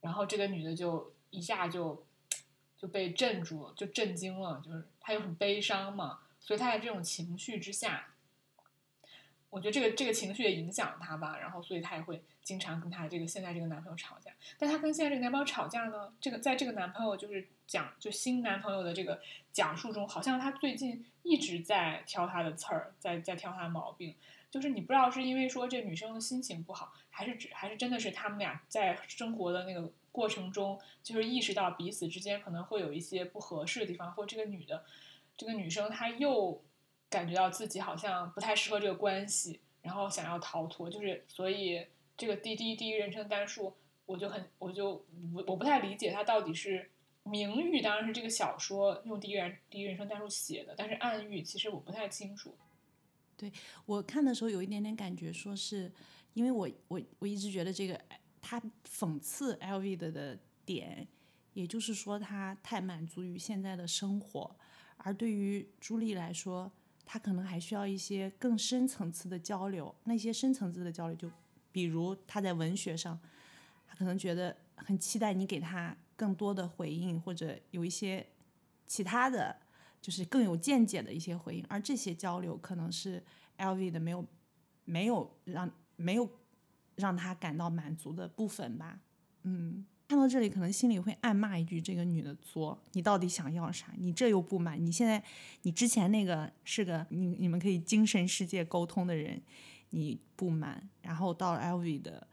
[0.00, 2.02] 然后这个女的就一下就
[2.78, 8.08] 就被镇住了，就震惊了，就是她又很悲伤嘛，所以她在这种情绪之下，
[9.50, 11.38] 我觉得这个这个情绪也影响她吧。
[11.38, 14.30] 然后所以她也会经常跟她这个现在这个男朋友吵架。
[14.58, 19.20] 但她跟现在这个男朋友吵架呢，这个在这个男朋友就是讲就新男朋友的这个
[19.52, 24.14] 讲述中，好像她最近一直在挑他的刺儿，在在挑他的毛病。
[24.56, 34.82] 就是你不知道是因为说这女生的心情不好，还是只还是真的是他们俩在生活的那个过程中，就是意识到彼此之间可能会有一些不合适的地方，或这个女的
[35.36, 36.64] 这个女生她又
[37.10, 41.86] 感觉到自己好像不太适合这个关系，然后想要逃脱，就是所以
[42.16, 43.74] 这个第第第一人称单数，
[44.06, 45.04] 我就很我就
[45.34, 46.90] 我我不太理解他到底是
[47.22, 52.56] 明喻，当然是这个小说用第一人第一人称单数写的，但是暗喻其实我不太清楚。
[53.36, 53.52] 对
[53.84, 55.92] 我看的时候有一点点感觉，说是
[56.32, 58.00] 因为我我我一直觉得这个
[58.40, 61.06] 他讽刺 LV 的的点，
[61.52, 64.56] 也就是说他太满足于现在的生活，
[64.96, 66.72] 而对于朱莉来说，
[67.04, 69.94] 他可能还需要一些更深层次的交流。
[70.04, 71.30] 那些深层次的交流，就
[71.70, 73.20] 比如他在文学上，
[73.86, 78.26] 他可能觉得很期待你给他更多的回应，或者有一些
[78.86, 79.65] 其他的。
[80.00, 83.22] 就是更有见解的一些回应，而这些交流可能是
[83.58, 84.24] LV 的没有
[84.84, 86.28] 没有让没有
[86.96, 89.00] 让他感到满足的部分吧。
[89.42, 93.92] 嗯，看到这里可能心里会暗骂一句：“这个女的作，你到底想要啥？
[93.96, 94.84] 你这又不满？
[94.84, 95.22] 你现在
[95.62, 99.40] 你之前那个是个你你们可以精神世界沟通的人，
[99.90, 102.26] 你不满，然后到 LV 的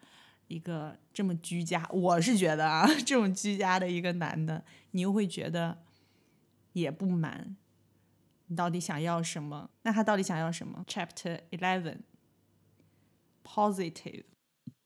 [0.47, 5.83] 一个这么居家，我是觉得啊， 这种居家的一个男的，你又会觉得
[6.73, 7.55] 也不满。”
[8.47, 9.69] 你到底想要什么？
[9.83, 12.01] 那他到底想要什么？Chapter Eleven
[13.43, 14.25] Positive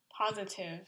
[0.09, 0.85] Positive，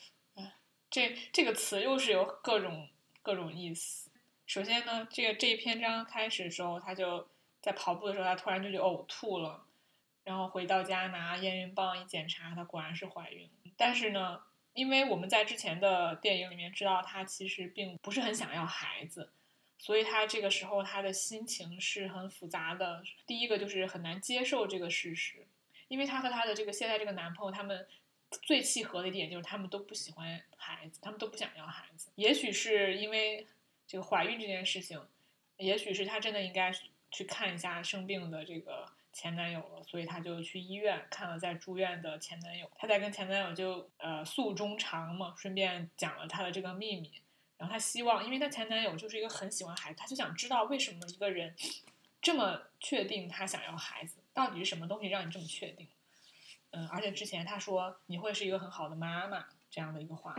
[0.89, 2.89] 这这个词又是有各种
[3.21, 4.11] 各种意思。
[4.45, 7.27] 首先呢，这个这一篇章开始的时候，他就
[7.59, 9.65] 在跑步的时候，他突然就就呕吐了，
[10.23, 13.49] 然后回到家拿验孕棒一检查，她果然是怀孕。
[13.75, 14.41] 但是呢，
[14.73, 19.33] 因为我们在之前的电影里面知道，她其实并不是很想要孩子。
[19.79, 23.01] 所以她这个时候她的心情是很复杂的。
[23.25, 25.47] 第一个就是很难接受这个事实，
[25.87, 27.87] 因为她和她的这个现在这个男朋友，他们
[28.43, 32.11] 最契合的一点就是他们都不喜欢孩子，他们都不想要孩子。
[32.15, 33.47] 也许是因为
[33.87, 35.01] 这个怀孕这件事情，
[35.57, 36.71] 也许是她真的应该
[37.09, 42.69] 去看一下生病的这个前男友了，所以她就去医院看了在住院的前男友。
[42.75, 47.11] 她在跟前男友就呃诉衷肠嘛，顺便讲了她的这个秘密。
[47.59, 51.53] 然后她希望，因为她前男友就是一个很喜欢孩子，她就想知道为什么一个人
[52.21, 55.87] 这么确定他想要孩子，到底是什么东西让你这么确定？
[56.71, 60.35] 嗯，而且之前她说你会是一个很好的妈妈这样的一个话，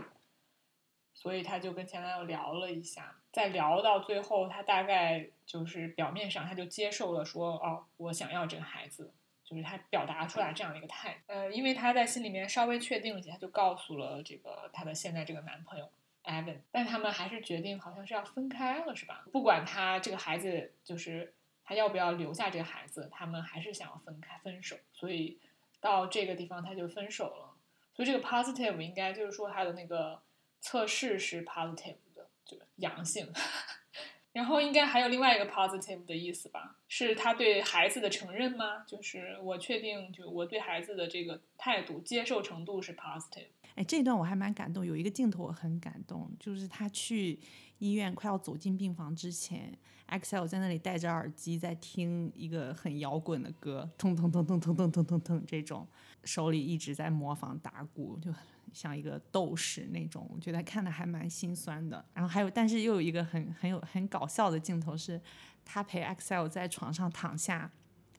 [1.13, 9.13] 所以她就跟前男友聊了一下，在聊到最后，她大概就是表面上她就接受了说哦，我想要这个孩子，
[9.45, 11.21] 就是她表达出来这样的一个态度。
[11.33, 15.91] 呃，因为她在心里面稍微确定了一下，她就告诉了这个她的现在这个男朋友。
[16.25, 19.25] Evan，但他们还是决定好像是要分开了，是吧？
[19.33, 24.77] 不管他这个孩子就是他要不要留下这个孩子，他们还是想要分开分手。
[24.93, 25.39] 所以
[25.81, 27.57] 到这个地方他就分手了。
[27.95, 30.21] 所以这个 positive 应该就是说他的那个
[30.61, 33.33] 测试是 positive 的，就阳性。
[34.33, 36.77] 然后应该还有另外一个 positive 的意思吧？
[36.87, 38.85] 是他对孩子的承认吗？
[38.87, 43.49] 就是我确定，就我对孩子的这个态度接受程度是 positive。
[43.81, 47.41] 哎，这段我还蛮感动，有一个镜头我很感动，就是他去
[47.79, 49.73] 医院快要走进病房之前
[50.09, 55.89] ，Excel 在那里戴着耳机在听一个很摇滚的歌，咚咚咚咚咚咚咚咚咚这种，
[56.25, 58.31] 手里一直在模仿打鼓，就
[58.71, 62.05] 像一个斗士那种，我觉得看的还蛮心酸的。
[62.13, 65.19] 然后还有，但是又有一个很很有很搞笑的镜头，是
[65.65, 67.71] 他陪 Excel 在床上躺下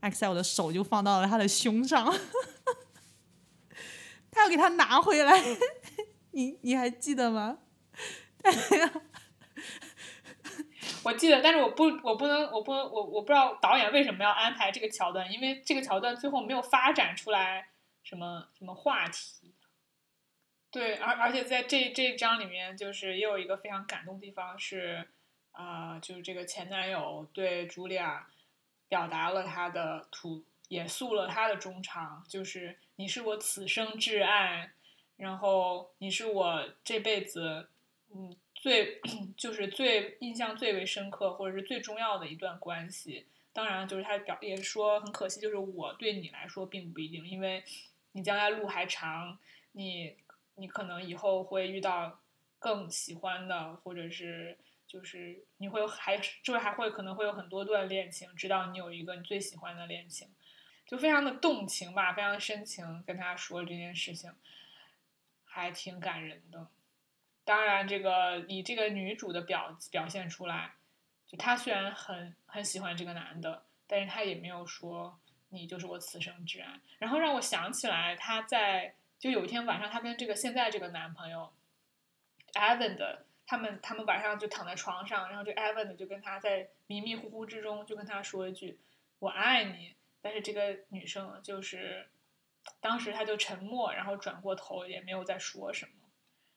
[0.02, 2.12] ，Excel 的手就放到了他的胸上。
[4.32, 5.34] 他要给他拿回来，
[6.32, 7.60] 你你还记得吗？
[11.04, 17.70] 我记得，但是我不，我不能，我不，我我不知道导演为什么要安排这个桥段，因为这个桥段最后没有发展出来
[18.04, 19.54] 什么什么话题。
[20.72, 25.08] 对，而而且在这这一章里面，就是也有一个非常感动地方是，
[25.52, 28.28] 啊，就是这个前男友对茱莉亚
[28.88, 32.80] 表达了他的吐，也诉了他的衷肠，就是。
[33.02, 34.74] 你是我此生挚爱，
[35.18, 37.68] 然后你是我这辈子，
[38.14, 39.02] 嗯，最
[39.36, 43.26] 就是最印象最为深刻或者是最重要的一段关系。
[43.52, 47.64] 当然，就是他表也说很可惜，就是我对你来说并不一定，因为
[48.12, 49.40] 你将来路还长，
[49.72, 50.16] 你
[50.54, 52.20] 你可能以后会遇到
[52.60, 60.28] 更喜欢的，或者是就是你会还就还会可能会有很多段恋情，直到你有一个你最喜欢的恋情。
[60.92, 64.30] 就非常的动情吧，非常深情，跟他说这件事情，
[65.46, 66.68] 还挺感人的。
[67.46, 70.74] 当然，这个以这个女主的表表现出来，
[71.26, 75.18] 就她虽然很很喜欢这个男的，但是她也没有说
[75.48, 76.82] 你就是我此生挚爱。
[77.00, 81.54] 然后让我想起来，她在就有一天晚上，她跟这个现在这个男朋友
[82.52, 88.78] ，Evan 的，他们他们晚上就躺在床上，然后这 Evan 的就跟他在迷迷糊糊之中就跟他说一句
[89.20, 92.08] ：“我爱你。”但是这个女生就是，
[92.80, 95.92] 当时她就沉默，然后转过头也没有再说什么。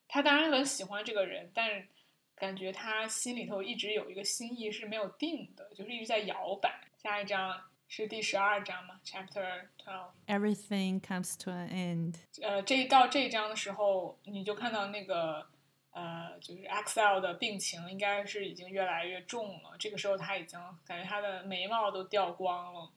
[0.06, 1.88] 她当然很喜欢这个人，但是
[2.34, 6.80] 感觉她心里头一直有一个心意是没有定的，就是一直在摇摆。
[6.98, 10.10] 下一章是第十二章嘛，Chapter Twelve。
[10.26, 12.14] Everything comes to an end。
[12.42, 15.46] 呃，这到这一章的时候，你就看到那个
[15.90, 19.76] 呃，就是 Axel 的病情应该是已经越来越重了。
[19.78, 22.90] 这个时候他已经感觉他的眉毛都掉光了，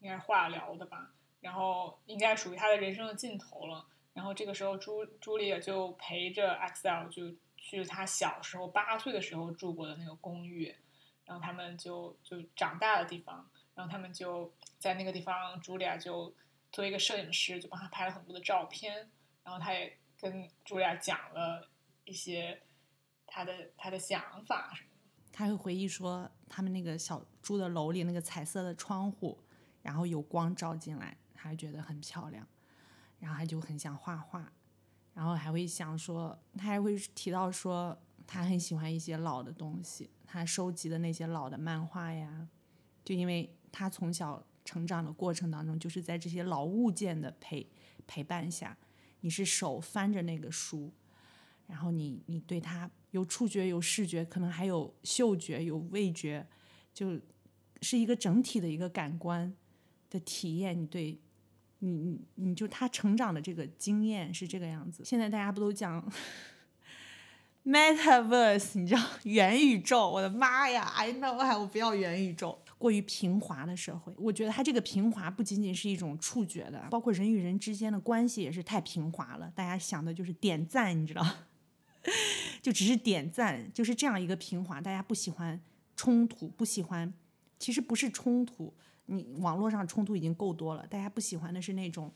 [0.00, 1.12] 应该是化疗的吧。
[1.40, 3.86] 然后应该属于他的人生的尽头了。
[4.12, 10.74] 然后这个时候朱朱丽叶就陪着 Axel 就去他小时候八岁的时候住过的那个公寓，
[11.24, 16.34] 然后他们就就长大的地方，然后他们就在那个地方，茱莉亚就
[16.72, 19.08] 作为一个摄影师，就帮他拍了很多的照片，
[19.44, 21.68] 然后他也跟茱莉亚讲了
[22.04, 22.60] 一些
[23.24, 24.76] 他的他的想法。
[25.32, 29.38] 他会回忆说，他们那个小住的楼里那个彩色的窗户，
[29.88, 32.46] 然后有光照进来，他觉得很漂亮，
[33.18, 34.52] 然后他就很想画画，
[35.14, 42.46] 然后还会想说，他还会提到说，他很喜欢一些老的东西，他收集的那些老的漫画呀，
[43.02, 47.66] 就因为他从小成长的过程当中，就是在这些老物件的陪
[48.06, 48.76] 陪伴下，
[49.20, 50.92] 你是手翻着那个书，
[51.66, 56.46] 然后你你对它有触觉、有视觉，可能还有嗅觉、有味觉，
[56.92, 57.18] 就
[57.80, 59.56] 是一个整体的一个感官
[60.10, 60.80] 的体验。
[60.80, 61.18] 你对
[61.80, 65.02] 你你你就他成长的这个经验是这个样子。
[65.04, 66.10] 现在大家不都讲
[67.64, 70.08] metaverse，你知道元宇宙？
[70.08, 72.58] 我的妈呀！I know，我不要元宇宙。
[72.78, 79.52] 过于平滑的社会，我觉得它这个平滑不仅仅是一种触觉的，包括人与人之间的关系也是太平滑了。
[79.52, 81.26] 大家想的就是点赞，你知道，
[82.62, 84.80] 就只是点赞，就是这样一个平滑。
[84.80, 85.60] 大家不喜欢
[85.96, 87.12] 冲突，不喜欢，
[87.58, 88.72] 其实不是冲突，
[89.08, 90.86] 你网络上冲突已经够多了。
[90.86, 92.10] 大家不喜欢的是那种，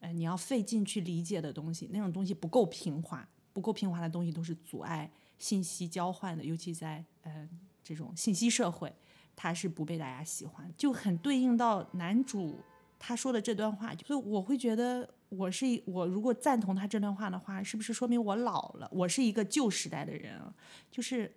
[0.00, 7.48] 呃，你要费劲去理解的东西，那种东西不够平滑，不够平滑的东西都是阻碍信息交换的，尤其在呃
[7.82, 8.94] 这种信息社会。
[9.38, 12.58] 他是不被大家喜欢，就很对应到男主
[12.98, 18.88] 他说的这段话，所以我会觉得我是我如果赞同他这段话的话，是不是说明我老了？
[18.90, 20.40] 我是一个旧时代的人，
[20.90, 21.30] 就是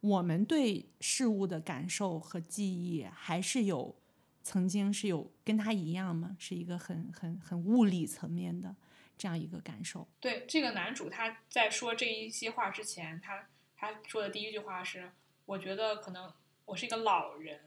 [0.00, 3.96] 我们对事物的感受和记忆还是有
[4.42, 6.36] 曾经是有跟他一样吗？
[6.38, 8.74] 是一个很很很物理层面的
[9.16, 10.08] 这样一个感受。
[10.20, 15.12] 对这个男主，他在说这一些话之前，他他说的第一句话是
[15.46, 16.32] ：“我觉得可能。”
[16.66, 17.58] 我是一个老人，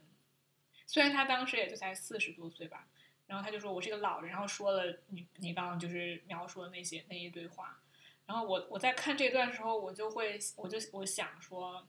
[0.88, 2.88] 虽然他当时也就才四十多岁吧，
[3.28, 7.82] 然后他就说我是一个老人，然后说了你你刚刚就是描述的那些那一堆话，
[8.26, 11.86] 然后我我在看这段时候，我就会我就我想说，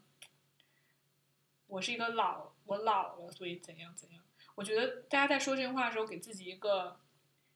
[1.75, 4.23] 我是一个老我老了，所以怎样怎样。
[4.55, 7.01] 我觉得大家在说这句话的时候，给自己一个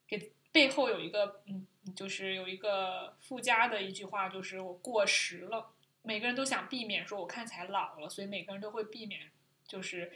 [0.09, 1.65] 给背后有一个嗯，
[1.95, 5.71] 就是有一个附加的一句话，就是我过时了。
[6.03, 9.31] 每个人都想避免说我看起来老了，所以每个人都会避免。
[9.69, 10.11] 就是，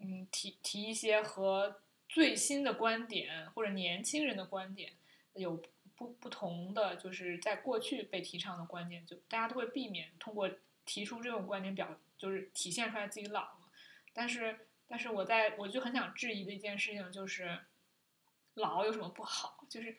[0.00, 4.92] 嗯，提提一些和最新的观点或者年轻人的观点
[5.34, 5.60] 有
[5.96, 10.48] 不不同的，就是在过去被提倡的观点，就大家都会避免通过
[10.86, 13.68] 提出这种观点表，就是体现出来自己老了。
[14.14, 17.58] 但是，但是我在我就很想质疑的一件事情就是，
[18.54, 19.66] 老有什么不好？
[19.68, 19.98] 就是，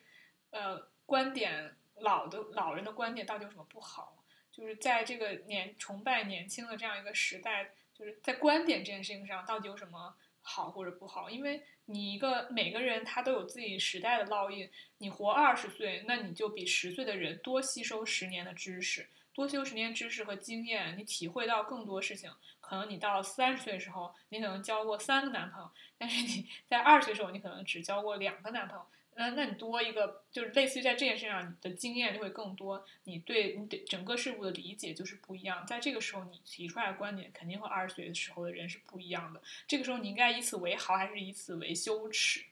[0.50, 4.24] 呃，观点老的老人的观点到底有什么不好？
[4.52, 7.76] 就是在这个年崇拜年轻的这样一个时代。
[7.98, 11.30] 就是在观点这件事情上，到底有什么好或者不好？
[11.30, 14.70] 因为你一个每个人他都有自己时代的烙印。
[14.98, 22.32] 你活二十岁，那你就比十岁的人多吸收十年的知识，多修十年知识和经验，你体会到更多事情。
[22.62, 28.86] 可能你到三十岁的时候，你可能交过三个男朋友，但是你 在二十岁的时候，你可能只交过两个男朋友。
[29.18, 35.66] 那那你多一个，就是类似于在这件事上，你的经验就会更多，你对你对整个事物的理解就是不一样。
[35.68, 39.42] 在这个时候，你提出来的观点肯定和二十岁的时候的人是不一样的。
[39.68, 42.44] 这个时候，你应该以此为豪，还是以此为羞耻？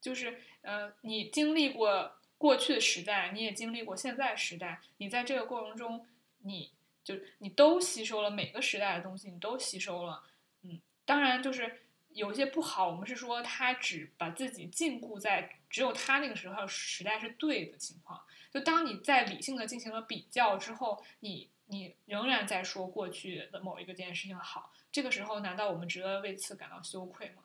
[0.00, 6.06] 就是呃，你经历过过去的时代，你也经历过现在时代，你在这个过程中，
[6.44, 6.70] 你
[7.04, 10.22] 就你都吸收了每个时代的东西，你都吸收了。
[10.62, 11.82] 嗯，当然就是。
[12.14, 18.20] 有一些不好，我们是说他只把自己禁锢在只有他那个时候时代是对的情况。
[18.50, 27.42] 就当你在理性的进行了比较之后，你你仍然在说过去的某一个件事情好，这个时候难道我们值得为此感到羞愧吗？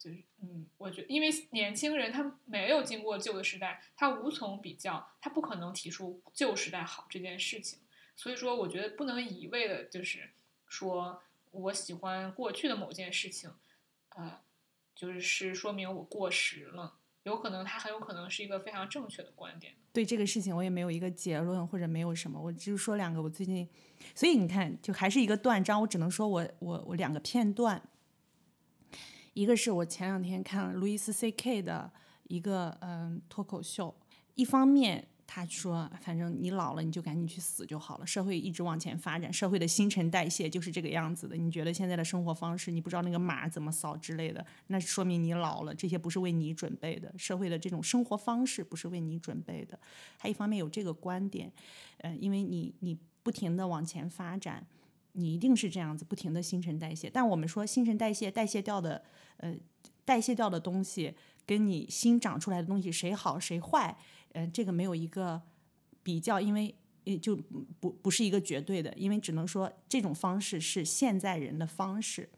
[0.00, 7.78] 就是嗯，我觉得因为年轻人他没有经过旧的时代，他无从比较，他不可能提出旧时代好这件事情。
[8.16, 10.30] 所以说，我觉得不能一味的就是
[10.66, 13.50] 说我喜欢过去的某件事情。
[14.16, 14.40] 呃，
[14.94, 16.94] 就是是说明我过时了，
[17.24, 19.74] 有可能他很有可能是一个非常正确的观点。
[19.92, 23.68] 对这个事情，我也没有一个结论或者没有什么，我只是说两个我最近，
[24.14, 27.82] 所以你看，就还是一个断章，我只能说我我我两个片段，
[29.34, 31.62] 一个是我前两天看了路易斯 C.K.
[31.62, 31.90] 的
[32.28, 33.94] 一个嗯脱口秀，
[34.34, 35.06] 一方面。
[35.32, 38.04] 他说：“反正你老了，你就赶紧去死就好了。
[38.04, 41.36] 社会一直往前发展，社会的新陈代谢就是这个样子的。
[41.36, 45.72] 你觉得现在的生活方式，你不知道那个码怎么扫之类的，那说明你老了。
[45.72, 49.78] 这些不是为你准备的，社会的这种生活方式不是为你准备的。
[50.18, 51.52] 还一方面有这个观点，
[51.98, 54.66] 呃，因为你你不停的往前发展，
[55.12, 57.10] 你一定是这样子，不停的新陈代谢。
[57.10, 59.02] 但我们说新陈代谢代谢掉的，
[59.38, 59.54] 呃，
[60.04, 61.14] 代谢掉的东西
[61.46, 63.96] 跟你新长出来的东西谁好谁坏？”
[64.32, 65.42] 嗯，这个没有一个
[66.02, 66.74] 比较，因为
[67.04, 67.36] 也就
[67.80, 72.28] 不不是一个绝对的，因为只能说这种方式是现在人的方式。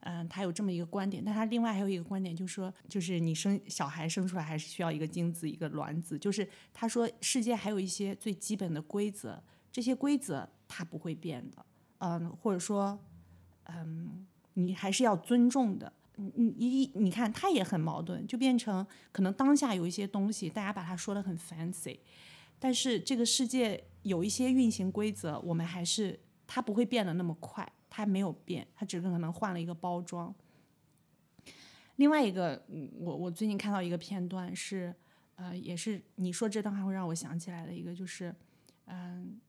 [0.00, 11.64] 嗯，他有这么一个观点，但他另外还有一个观点，就是说，就是你生小孩生出来还是需要一个精子一个卵子，就是他说世界还有一些最基本的规则，这些规则它不会变的。
[11.98, 12.98] 嗯，或者说，
[13.64, 15.92] 嗯，你还是要尊重的。
[16.16, 21.98] 你你你看，他也很矛盾，就变成可能当下有一些东西，大家把它说的很 fancy，
[22.58, 30.32] 但是这个世界有一些运行规则，我们还是它不会变得那么快，它没有变，它只是可能换了一个包装。
[31.96, 32.64] 另外一个，
[32.98, 34.94] 我我最近看到一个片段是，
[35.34, 38.32] 呃，也是你说这段话会让我想起来的一个，就是，
[38.86, 39.40] 嗯。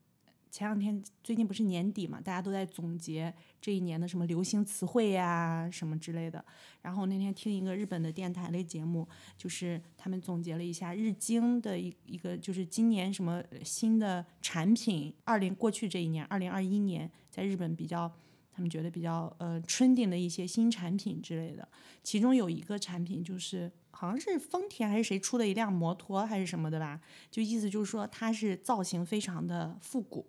[0.50, 6.42] 前两天，最近不是年底嘛，大家都在总结这一年的什么流行词汇呀，什么之类的。
[6.80, 9.06] 然后那天听一个日本的电台类节目，
[9.36, 18.10] 就是他们总结了一下日经的一一个，就是今年什么新的产品，二零过去这一年，二零二一年在日本比较，
[18.50, 21.68] 他们觉得比较呃 trending 的一些新产品之类的。
[22.02, 26.98] 其中有一个产品就是好像是丰田还是谁出的一辆摩托还是什么的吧，
[27.30, 30.24] 就意思就是说它是造型非常的复古。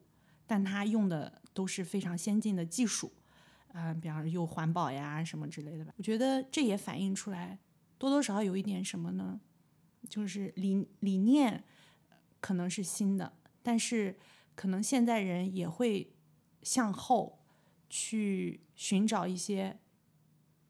[0.47, 3.11] 但它用的都是非常先进的技术，
[3.73, 5.93] 嗯，比方又环保呀什么之类的吧。
[5.97, 7.59] 我觉得这也反映出来
[7.99, 9.39] 多多少少有一点什么呢？
[10.09, 11.63] 就是理理念
[12.39, 14.17] 可能是新的，但是
[14.55, 16.15] 可能现在人也会
[16.63, 17.43] 向后
[17.89, 19.77] 去寻找一些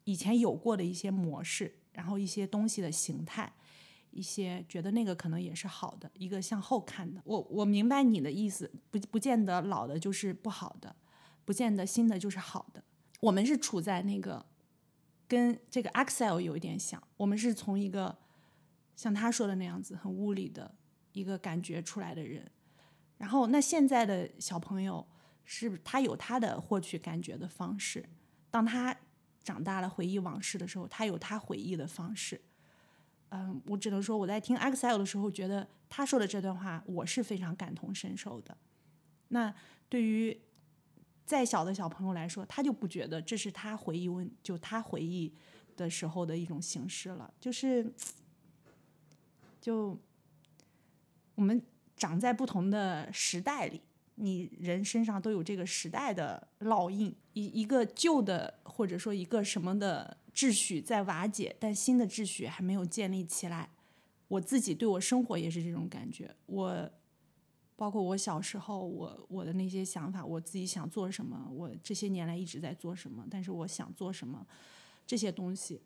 [0.06, 3.54] 以前有过的一些模式，然后一些东西的形态。
[4.18, 7.22] 一些觉得那个可能也是好的，一个向后看的。
[7.24, 10.96] 我我明白你的意思，不不见得老的就是不好的，
[11.46, 12.84] 不见得新的就是好的。
[13.22, 14.44] 我们是处在那个
[15.28, 18.18] 跟这个 Excel 有一点像，我们是从一个
[18.96, 20.74] 像他说的那样子很物理的
[21.14, 22.50] 一个感觉出来的人。
[23.20, 25.08] 然后那现在的小朋友
[25.46, 28.04] 是他有他的获取感觉的方式，
[28.50, 28.98] 当他
[29.44, 32.42] 长大了回忆往事的时候，他有他回忆的方式。
[33.30, 38.58] 嗯，我只能说我在听 Excel 的时候，觉得他说的这段话，我是非常感同身受的。
[39.28, 39.54] 那
[39.90, 40.40] 对于
[41.26, 45.34] 再小的小朋友来说，他就不觉得这是他回忆问，就他回忆
[45.76, 47.34] 的时候的一种形式了。
[47.38, 47.94] 就是，
[49.60, 50.00] 就
[51.36, 51.62] 我们
[51.98, 53.82] 长在不同的时代里，
[54.16, 57.14] 你人身上都有这个时代的烙印。
[57.34, 60.16] 一一个旧的，或者说一个什么的。
[60.38, 63.72] 秩序在瓦解，但新的秩序还没有建立起来。
[64.28, 66.36] 我自己对我生活也是这种感觉。
[66.46, 66.92] 我
[67.76, 74.46] 包括我小时候，我我的那些想法，我自己想做什么，我这些年来一直在做什么，但是我想做什么，
[75.08, 75.82] 这些东西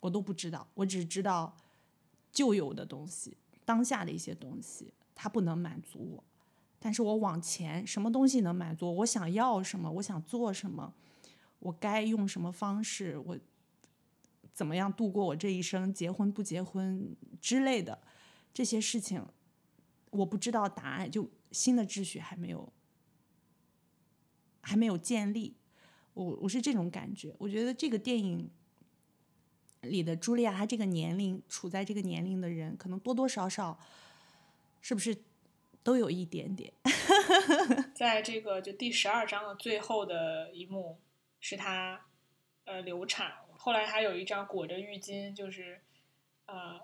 [0.00, 0.68] 我都不知道。
[0.74, 1.56] 我只知道
[2.30, 6.24] 旧有的东西，当下的一些东西，它不能满足我。
[6.78, 9.90] 但是我往前，什么东西能满足我想要什么？
[9.92, 10.92] 我想做什么？
[11.60, 13.16] 我该用什么方式？
[13.16, 13.38] 我。
[14.54, 15.92] 怎么样度过我这一生？
[15.92, 18.00] 结婚不结婚之类的
[18.54, 19.26] 这些事情，
[20.10, 21.10] 我不知道答案。
[21.10, 22.72] 就新的秩序还没有
[24.60, 25.56] 还没有建立，
[26.14, 27.34] 我我是这种感觉。
[27.38, 28.48] 我觉得这个电影
[29.80, 33.76] 里的茱莉亚，她这个年龄处在这个年龄的人，可能多多少少
[34.80, 35.16] 是不是
[35.82, 36.72] 都有一点点。
[37.92, 41.00] 在这个就第十二章的最后的一幕，
[41.40, 42.06] 是她
[42.66, 43.43] 呃流产。
[43.64, 45.80] 后来还有一张裹着浴巾，就是，
[46.44, 46.78] 呃，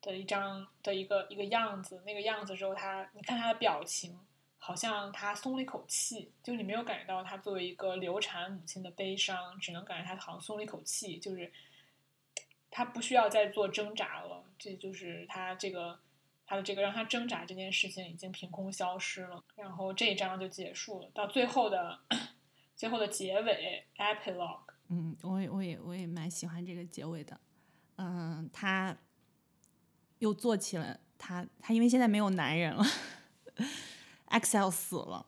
[0.00, 4.16] 的一张的一个一个样子，那个样子之后，他你看他的表情，
[4.58, 11.52] 好像他松了一口气，就你没有感觉到他作为一个流产母亲的悲伤，只能感觉他好像松了一口气，就是
[12.70, 15.98] 他不需要再做挣扎了，这就是他这个
[16.46, 21.98] 他的这个让他挣扎这件事情已经凭空消失了，然后这一章就结束了，到最后的
[22.76, 24.60] 最后的结尾 epilogue。
[24.88, 27.38] 嗯，我也我也我也蛮喜欢这个结尾的，
[27.96, 28.96] 嗯，他
[30.18, 32.84] 又做起了他他因为现在没有男人了
[34.30, 35.26] ，Excel 死了，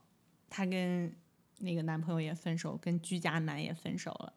[0.49, 1.15] 他跟
[1.59, 4.33] 那个男朋友也分手，跟居家男也分手了，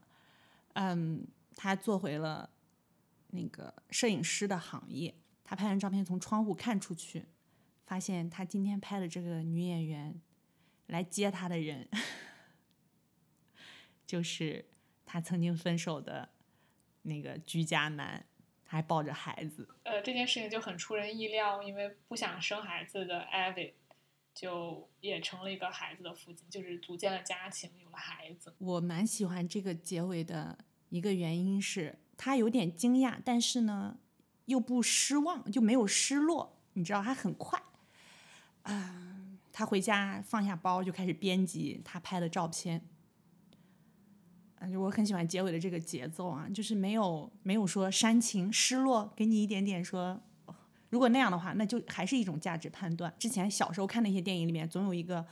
[0.74, 1.26] 嗯，
[1.56, 2.50] 他做回了
[3.30, 5.16] 那个摄影师的行业。
[5.46, 7.26] 他拍完照片从窗户看出去，
[7.86, 10.20] 发现他今天拍的这个女演员
[10.88, 11.88] 来接他的人，
[14.08, 14.66] 就是
[15.14, 16.28] 他曾经分手的
[17.04, 18.26] 那个居家男，
[18.66, 19.70] 还抱着孩子。
[19.84, 23.76] 呃，这件事情就很出人意料，因为不想生孩子的艾薇，
[24.34, 28.56] 就也成了一个孩子的父亲，就是组建了家庭，有了孩子。
[28.58, 30.58] 我蛮喜欢这个结尾的
[30.90, 34.00] 一个原因是，他有点惊讶，但是呢。
[34.48, 37.58] 又不失望，就没有失落，你知道，他很快，
[38.64, 42.86] 啊，他回家放下包就开始编辑他拍的照片，
[44.72, 50.22] 就，我很喜欢结尾的这个节奏啊，就是没有没有说煽情失落，给你一点点说，
[50.90, 53.14] 如果那样的话，那就还是一种价值判断。
[53.18, 55.26] 之前小时候看那些电影里面，总有一个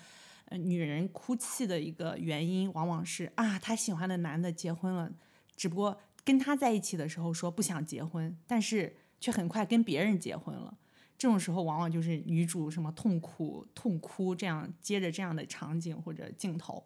[0.46, 5.12] 呃女人哭泣的一个原因，往往是啊，她喜欢的男的结婚了，
[5.56, 6.00] 只不过。
[6.24, 10.78] 跟他在一起的时候说不想结婚，但是却很快跟别人结婚了。
[11.18, 16.86] 这种时候往往就是女主什么痛苦痛哭，这样接着这样的场景或者镜头。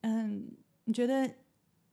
[0.00, 0.44] 嗯，
[0.84, 1.28] 你觉得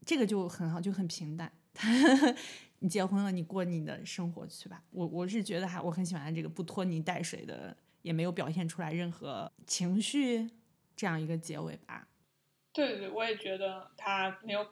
[0.05, 1.51] 这个就很好，就很平淡。
[2.79, 4.83] 你结婚了，你过你的生活去吧。
[4.91, 10.49] 我我是觉得还我很喜欢这个不拖泥带水的，也没有表现出来任何情绪
[10.95, 12.07] 这样一个结尾吧。
[12.73, 14.67] 对对对，我也觉得他没有。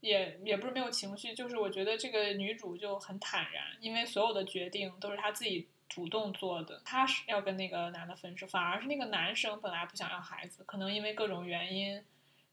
[0.00, 6.80] 也也不是没有情绪，就是我觉得这个女主就很坦然，因为所有的决定都是她自己主动做的。
[6.84, 12.00] 她是要跟那个男的分手，反而是那个男生本来不想要孩子，可能因为各种原因，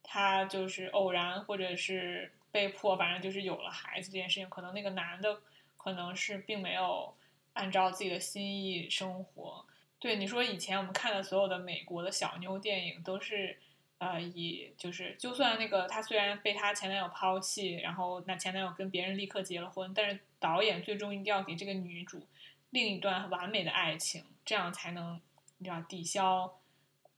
[0.03, 4.47] 他就是偶然或者是被迫，反正就是有了孩子这件事情。
[4.49, 5.39] 可能那个男的
[5.77, 7.15] 可能是并没有
[7.53, 9.65] 按照自己的心意生活。
[9.99, 13.57] 对你说，以前我们看的所有的美国的小妞电影都是。
[13.99, 22.27] 呃，以就是，就算那个她虽然被她前男友抛弃，然后那前男友跟别人立刻结了婚，但是导演最终一定要给这个女主
[22.71, 25.21] 另一段完美的爱情，这样才能
[25.57, 26.53] 你知道抵消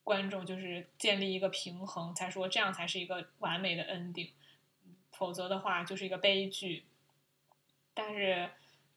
[0.05, 4.29] 观众，就是建立一个平衡，才说这样才是一个完美的 ending，
[5.11, 6.85] 否则的话就是一个悲剧。
[7.93, 8.49] 但是，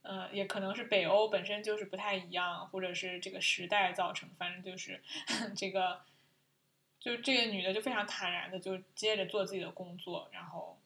[0.02, 5.02] 呃，也可能是北欧本身就是不太一样，或者是这个时代造成，反正就是
[5.56, 6.02] 这个。
[7.00, 10.76] 就这个女的就非常坦然的就接着做自己的工作，然后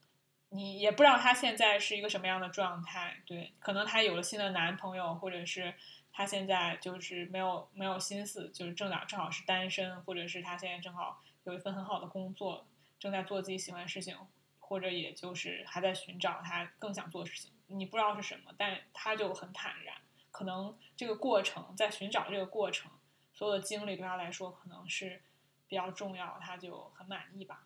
[0.51, 5.73] 你也不知道她现在是一个什么样的状态，对，可能她有了新的男朋友，或者是
[6.13, 12.67] 他现在就是没有没有心思，就是正好正好是单身，或者是他现在正好有一份很好的工作，
[12.99, 14.17] 正在做自己喜欢的事情，
[14.61, 19.97] 或者也就是还在寻找他更想做的事情，你不知道是什么，但他就很坦然，
[20.31, 22.91] 可能这个过程在寻找这个过程，
[23.33, 25.23] 所有的经历对他来说可能是。
[25.69, 27.65] 比较重要，他就很满意吧。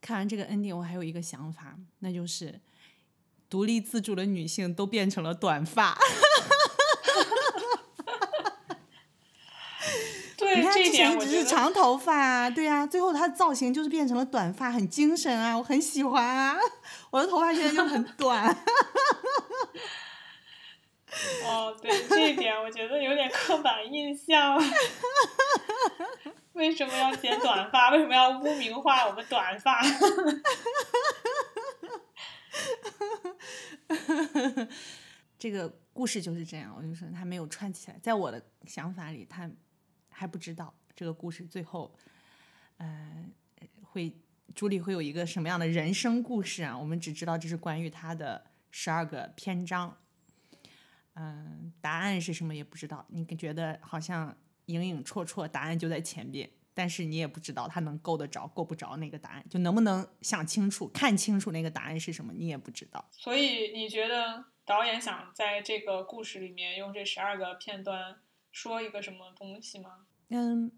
[0.00, 2.58] 看完这个 ending，我还有一个想法，那就是
[3.50, 5.94] 独立自主的女性都变成了短发。
[10.38, 16.56] 对，你看之前一直是长头发啊，对啊，最后她的造型就是变成了短发，很精神啊，我很喜欢啊。
[17.10, 18.46] 我的头发现在就很短。
[21.44, 24.56] 哦，对，这一点我觉得有点刻板印象。
[26.54, 27.90] 为什么要剪短发？
[27.90, 29.80] 为什么要污名化我们短发？
[35.38, 37.98] 这个故事就是这样，我就说他没有串起来。
[38.02, 39.50] 在我的想法里，他
[40.08, 41.94] 还不知道这个故事最后，
[42.78, 43.26] 呃，
[43.82, 44.16] 会
[44.54, 46.78] 朱莉会有一个什么样的人生故事啊？
[46.78, 49.96] 我们只知道这是关于她的十二个篇章，
[51.14, 53.06] 嗯，答案是什么也不知道。
[53.08, 54.36] 你觉得好像？
[54.68, 63.06] 影影绰绰，答案就在前边，但是你也不知道他能够得着够不着那个答案，就能不能想清楚、看清楚那个答案是什么，你也不知道。
[63.12, 68.16] 所以你觉得导演想在这个故事里面用这十二个片段
[68.52, 70.06] 说一个什么东西吗？
[70.30, 70.72] 嗯，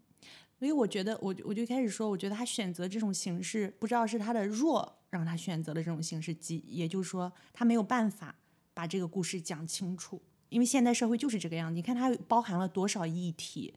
[0.57, 8.35] 所以我觉得，我我就开始说，我觉得他选择这种形式，不知道是他的弱让他选择了这种形式，即也就是说，他没有办法
[8.73, 10.21] 把这个故事讲清楚。
[10.49, 13.73] 因为现代社会就是这个样子，你看它包含了多少议题，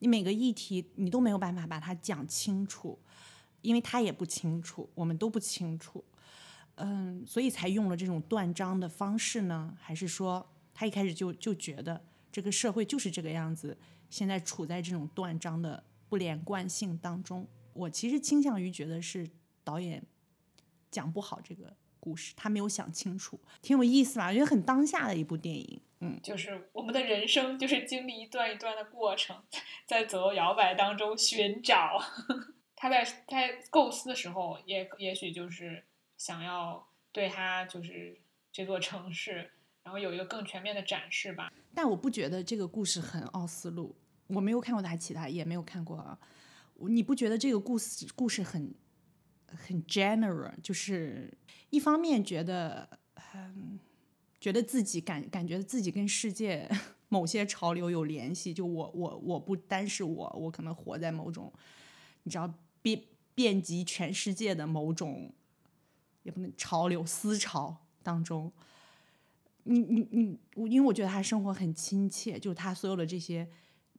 [0.00, 2.98] 你每个议题你都没有办法把它讲清楚，
[3.62, 6.04] 因为他也不清楚，我们都不清楚，
[6.74, 9.74] 嗯，所以才用了这种断章的方式呢？
[9.80, 13.76] 还是说他一开始就就觉得这个社会就是这个样子，
[14.10, 15.82] 现在处在这种断章的
[16.12, 17.48] 不连贯性当中？
[17.72, 19.26] 我其实倾向于觉得是
[19.64, 20.04] 导演
[20.90, 24.28] 讲不好这个故事，他没有想清楚，挺有意思吧？
[24.28, 25.80] 我觉得很当下的一部电影。
[26.00, 29.42] 嗯就是我们的人生就是经历一段一段的过程，
[29.86, 31.98] 在左右摇摆当中寻找。
[32.76, 35.82] 他在他在构思的时候也，也许就是
[36.18, 38.20] 想要对他就是
[38.52, 39.50] 这座城市，
[39.82, 41.50] 然后有一个更全面的展示吧。
[41.74, 43.96] 但我不觉得这个故事很奥斯陆，
[44.34, 46.18] 我没有看过他其他，也没有看过啊。
[46.88, 48.74] 你不觉得这个故事故事很
[49.46, 50.52] 很 general？
[50.62, 51.32] 就是
[51.70, 52.88] 一方面觉得，
[53.34, 53.78] 嗯，
[54.40, 56.68] 觉得自己感感觉自己跟世界
[57.08, 61.52] 某些潮流有联系，就我我我不单是我，我可能活在某种
[62.24, 63.00] 你知道遍
[63.34, 65.32] 遍及全世界的某种
[66.22, 68.50] 也不能潮流思潮当中。
[69.64, 73.48] 你你你，我因为我觉得他生活很亲切，就他所有的这些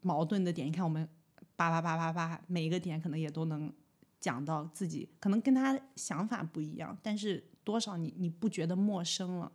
[0.03, 1.09] 矛盾的点，你看我们
[1.55, 3.73] 叭叭叭叭叭，每一个点可能也都能
[4.19, 9.51] 讲到自己，可能跟他想法不一样，但是多少你你不觉得陌生了？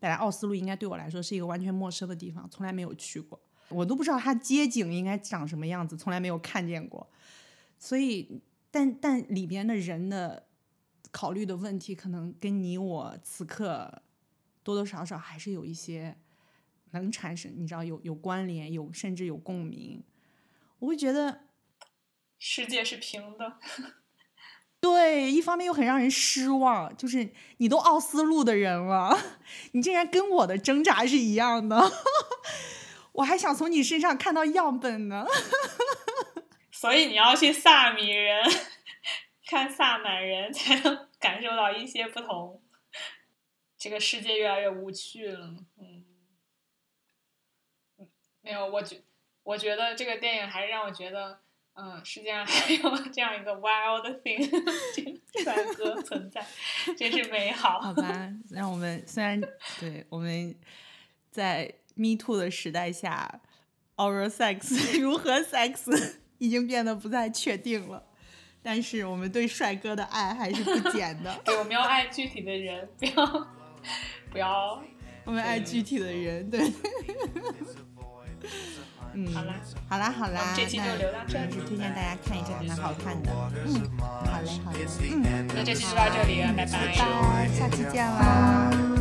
[0.00, 7.08] 本来奥斯陆应该对我来说是一个完全陌生的地方，从来没有去过，我都不知道它街景应该长什么样子，从来没有看见过。
[7.78, 10.48] 所以，但但里边的人的
[11.10, 14.02] 考虑的问题，可能跟你我此刻
[14.62, 16.16] 多多少少还是有一些
[16.92, 20.02] 能产生，你知道有有关联，有甚至有共鸣。
[20.78, 21.40] 我会觉得，
[22.38, 23.58] 世界是平的，
[24.80, 29.16] 对，一方面又很让人失望，就是你都奥斯陆的人了，
[29.72, 31.80] 你竟然跟我的挣扎是一样的，
[33.12, 35.24] 我还想从你身上看到样本呢。
[36.72, 38.44] 所以你要去萨米人
[39.46, 42.60] 看萨满人，才能感受到一些不同。
[43.78, 45.91] 这个世界越来越无趣了，嗯，嗯，
[48.42, 48.96] 没有，我觉
[49.44, 51.38] 我觉得这个电影还是让我觉得，
[51.74, 54.46] 嗯，世界上还有这样一个 wild thing
[55.34, 56.44] 这帅哥存在，
[56.96, 57.80] 真是美好。
[57.80, 59.40] 好吧，让我们虽然
[59.80, 60.54] 对我们
[61.30, 63.40] 在 Me Too 的时代下
[63.96, 68.04] ，oral sex 如何 sex 已经变得不再确定了，
[68.62, 71.40] 但是我们对帅哥的爱还是不减的。
[71.46, 73.48] 对，我们要爱具体的人，不要
[74.30, 74.82] 不要。
[75.24, 76.60] 我们爱具体的人，对。
[79.14, 79.54] 嗯，好啦，
[79.88, 83.30] 好啦，好啦，这期就聊到这推荐大家看一下，还蛮好看的。
[83.66, 86.72] 嗯，好嘞，好嘞，嗯，那这期就到这里了，拜拜。
[86.96, 88.91] 拜，下期见啦。